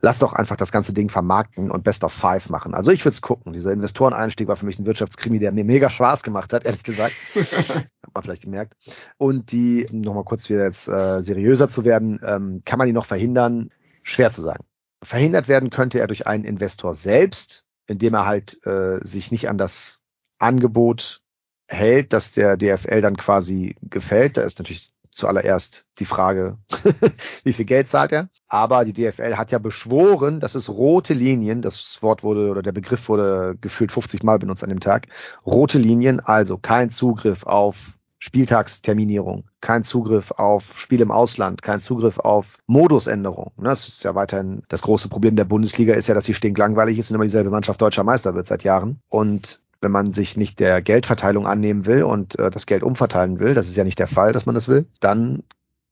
[0.00, 2.74] Lass doch einfach das ganze Ding vermarkten und Best of Five machen.
[2.74, 3.52] Also ich würde es gucken.
[3.52, 7.14] Dieser Investoreneinstieg war für mich ein Wirtschaftskrimi, der mir mega Spaß gemacht hat, ehrlich gesagt.
[7.34, 8.74] hat man vielleicht gemerkt.
[9.18, 13.06] Und die, nochmal kurz wieder jetzt äh, seriöser zu werden, ähm, kann man die noch
[13.06, 13.70] verhindern?
[14.02, 14.64] Schwer zu sagen.
[15.02, 19.56] Verhindert werden könnte er durch einen Investor selbst, indem er halt äh, sich nicht an
[19.56, 19.99] das
[20.40, 21.22] Angebot
[21.68, 24.36] hält, dass der DFL dann quasi gefällt.
[24.36, 26.56] Da ist natürlich zuallererst die Frage,
[27.44, 28.28] wie viel Geld zahlt er?
[28.48, 32.72] Aber die DFL hat ja beschworen, dass es rote Linien, das Wort wurde oder der
[32.72, 35.08] Begriff wurde gefühlt 50 Mal benutzt an dem Tag,
[35.44, 42.18] rote Linien, also kein Zugriff auf Spieltagsterminierung, kein Zugriff auf Spiel im Ausland, kein Zugriff
[42.18, 43.52] auf Modusänderung.
[43.56, 46.98] Ne, das ist ja weiterhin das große Problem der Bundesliga, ist ja, dass sie stinklangweilig
[46.98, 49.00] ist und immer dieselbe Mannschaft deutscher Meister wird seit Jahren.
[49.08, 53.54] Und wenn man sich nicht der Geldverteilung annehmen will und äh, das Geld umverteilen will,
[53.54, 55.42] das ist ja nicht der Fall, dass man das will, dann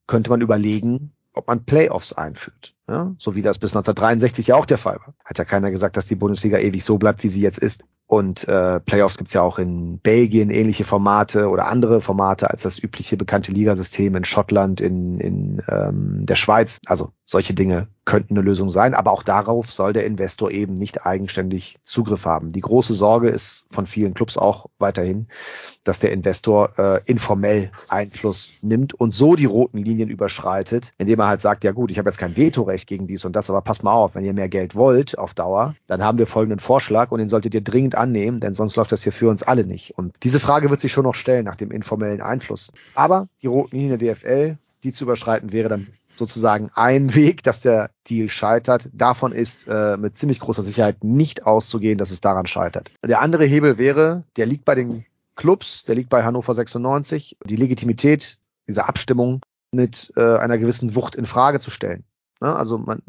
[0.06, 2.74] könnte man überlegen, ob man Playoffs einführt.
[2.88, 3.14] Ja?
[3.18, 5.14] So wie das bis 1963 ja auch der Fall war.
[5.24, 7.84] Hat ja keiner gesagt, dass die Bundesliga ewig so bleibt, wie sie jetzt ist.
[8.06, 12.82] Und äh, Playoffs gibt's ja auch in Belgien ähnliche Formate oder andere Formate als das
[12.82, 16.78] übliche bekannte Ligasystem in Schottland, in, in ähm, der Schweiz.
[16.86, 21.04] Also solche Dinge könnten eine Lösung sein, aber auch darauf soll der Investor eben nicht
[21.04, 22.48] eigenständig Zugriff haben.
[22.48, 25.26] Die große Sorge ist von vielen Clubs auch weiterhin,
[25.84, 31.28] dass der Investor äh, informell Einfluss nimmt und so die roten Linien überschreitet, indem er
[31.28, 33.84] halt sagt, ja gut, ich habe jetzt kein Vetorecht gegen dies und das, aber passt
[33.84, 37.18] mal auf, wenn ihr mehr Geld wollt auf Dauer, dann haben wir folgenden Vorschlag und
[37.18, 39.98] den solltet ihr dringend annehmen, denn sonst läuft das hier für uns alle nicht.
[39.98, 42.72] Und diese Frage wird sich schon noch stellen nach dem informellen Einfluss.
[42.94, 45.88] Aber die roten Linien der DFL, die zu überschreiten, wäre dann
[46.18, 48.90] sozusagen ein Weg, dass der Deal scheitert.
[48.92, 52.90] Davon ist äh, mit ziemlich großer Sicherheit nicht auszugehen, dass es daran scheitert.
[53.02, 55.04] Der andere Hebel wäre, der liegt bei den
[55.36, 59.40] Clubs, der liegt bei Hannover 96, die Legitimität dieser Abstimmung
[59.70, 62.04] mit äh, einer gewissen Wucht in Frage zu stellen.
[62.40, 62.54] Ne?
[62.54, 63.02] Also man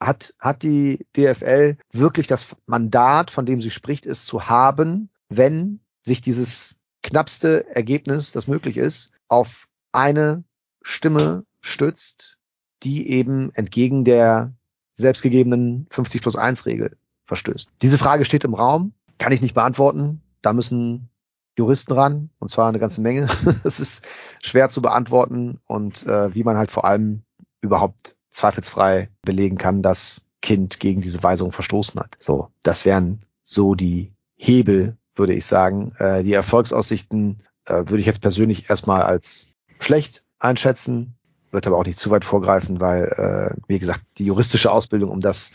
[0.00, 5.80] hat, hat die DFL wirklich das Mandat, von dem sie spricht, ist zu haben, wenn
[6.04, 10.44] sich dieses knappste Ergebnis, das möglich ist, auf eine
[10.82, 12.38] Stimme stützt,
[12.82, 14.52] die eben entgegen der
[14.94, 17.70] selbstgegebenen 50 plus 1 Regel verstößt.
[17.82, 20.22] Diese Frage steht im Raum, kann ich nicht beantworten.
[20.42, 21.10] Da müssen
[21.56, 23.28] Juristen ran, und zwar eine ganze Menge.
[23.64, 24.06] Es ist
[24.42, 27.22] schwer zu beantworten und äh, wie man halt vor allem
[27.60, 32.16] überhaupt zweifelsfrei belegen kann, dass Kind gegen diese Weisung verstoßen hat.
[32.18, 35.92] So, das wären so die Hebel, würde ich sagen.
[35.98, 41.16] Äh, die Erfolgsaussichten äh, würde ich jetzt persönlich erstmal als schlecht einschätzen,
[41.50, 45.20] wird aber auch nicht zu weit vorgreifen, weil, äh, wie gesagt, die juristische Ausbildung, um
[45.20, 45.52] das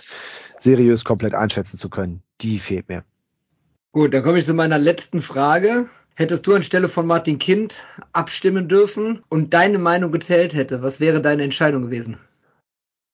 [0.58, 3.04] seriös komplett einschätzen zu können, die fehlt mir.
[3.92, 5.88] Gut, dann komme ich zu meiner letzten Frage.
[6.16, 7.76] Hättest du anstelle von Martin Kind
[8.14, 12.18] abstimmen dürfen und deine Meinung gezählt hätte, was wäre deine Entscheidung gewesen?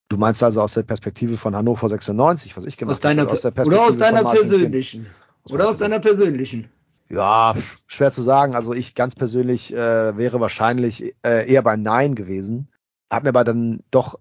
[0.09, 3.34] Du meinst also aus der Perspektive von Hannover 96, was ich gemacht aus deiner, habe?
[3.34, 5.07] Aus oder aus deiner persönlichen?
[5.49, 6.69] Oder aus deiner persönlichen?
[7.12, 7.55] Ja,
[7.88, 8.55] schwer zu sagen.
[8.55, 12.70] Also ich ganz persönlich äh, wäre wahrscheinlich äh, eher bei Nein gewesen.
[13.12, 14.18] Hab mir aber dann doch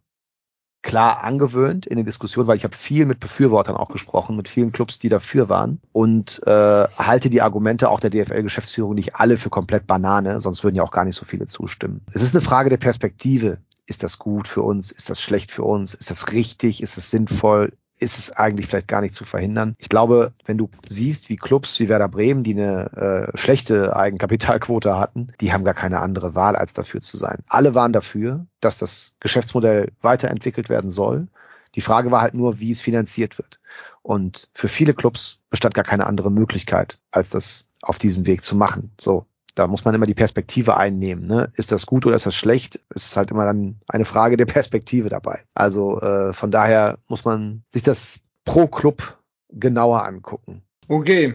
[0.83, 4.73] klar angewöhnt in den Diskussionen, weil ich habe viel mit Befürwortern auch gesprochen, mit vielen
[4.73, 6.51] Clubs, die dafür waren und äh,
[6.99, 10.91] halte die Argumente auch der DFL-Geschäftsführung nicht alle für komplett Banane, sonst würden ja auch
[10.91, 12.01] gar nicht so viele zustimmen.
[12.13, 15.65] Es ist eine Frage der Perspektive ist das gut für uns, ist das schlecht für
[15.65, 19.77] uns, ist das richtig, ist es sinnvoll, ist es eigentlich vielleicht gar nicht zu verhindern.
[19.79, 24.99] Ich glaube, wenn du siehst, wie Clubs wie Werder Bremen, die eine äh, schlechte Eigenkapitalquote
[24.99, 27.45] hatten, die haben gar keine andere Wahl, als dafür zu sein.
[27.47, 31.29] Alle waren dafür, dass das Geschäftsmodell weiterentwickelt werden soll.
[31.75, 33.61] Die Frage war halt nur, wie es finanziert wird.
[34.03, 38.57] Und für viele Clubs bestand gar keine andere Möglichkeit, als das auf diesem Weg zu
[38.57, 38.93] machen.
[38.99, 41.27] So, da muss man immer die Perspektive einnehmen.
[41.27, 41.53] Ne?
[41.57, 42.81] Ist das gut oder ist das schlecht?
[42.95, 45.41] Es ist halt immer dann eine Frage der Perspektive dabei.
[45.55, 49.19] Also äh, von daher muss man sich das pro Club
[49.53, 50.63] genauer angucken.
[50.89, 51.35] Okay,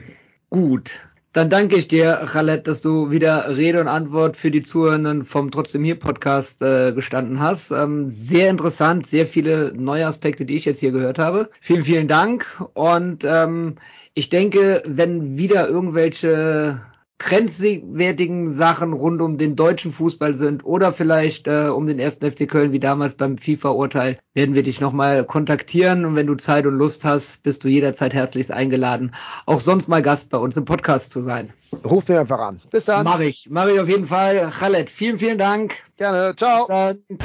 [0.49, 0.91] gut.
[1.35, 5.51] Dann danke ich dir, Khaled, dass du wieder Rede und Antwort für die Zuhörenden vom
[5.51, 7.71] Trotzdem hier Podcast äh, gestanden hast.
[7.71, 11.49] Ähm, sehr interessant, sehr viele neue Aspekte, die ich jetzt hier gehört habe.
[11.59, 12.63] Vielen, vielen Dank.
[12.73, 13.75] Und ähm,
[14.13, 16.79] ich denke, wenn wieder irgendwelche
[17.17, 22.47] grenzwertigen Sachen rund um den deutschen Fußball sind oder vielleicht äh, um den ersten FC
[22.47, 26.75] Köln wie damals beim FIFA-Urteil, werden wir dich nochmal kontaktieren und wenn du Zeit und
[26.75, 29.11] Lust hast, bist du jederzeit herzlichst eingeladen,
[29.45, 31.53] auch sonst mal Gast bei uns im Podcast zu sein.
[31.83, 32.59] Ruf mir einfach an.
[32.69, 33.03] Bis dann.
[33.03, 33.47] Mach ich.
[33.49, 34.49] Mach ich auf jeden Fall.
[34.49, 35.75] Khaled, vielen, vielen Dank.
[35.97, 36.35] Gerne.
[36.35, 36.67] Ciao.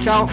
[0.00, 0.28] Ciao.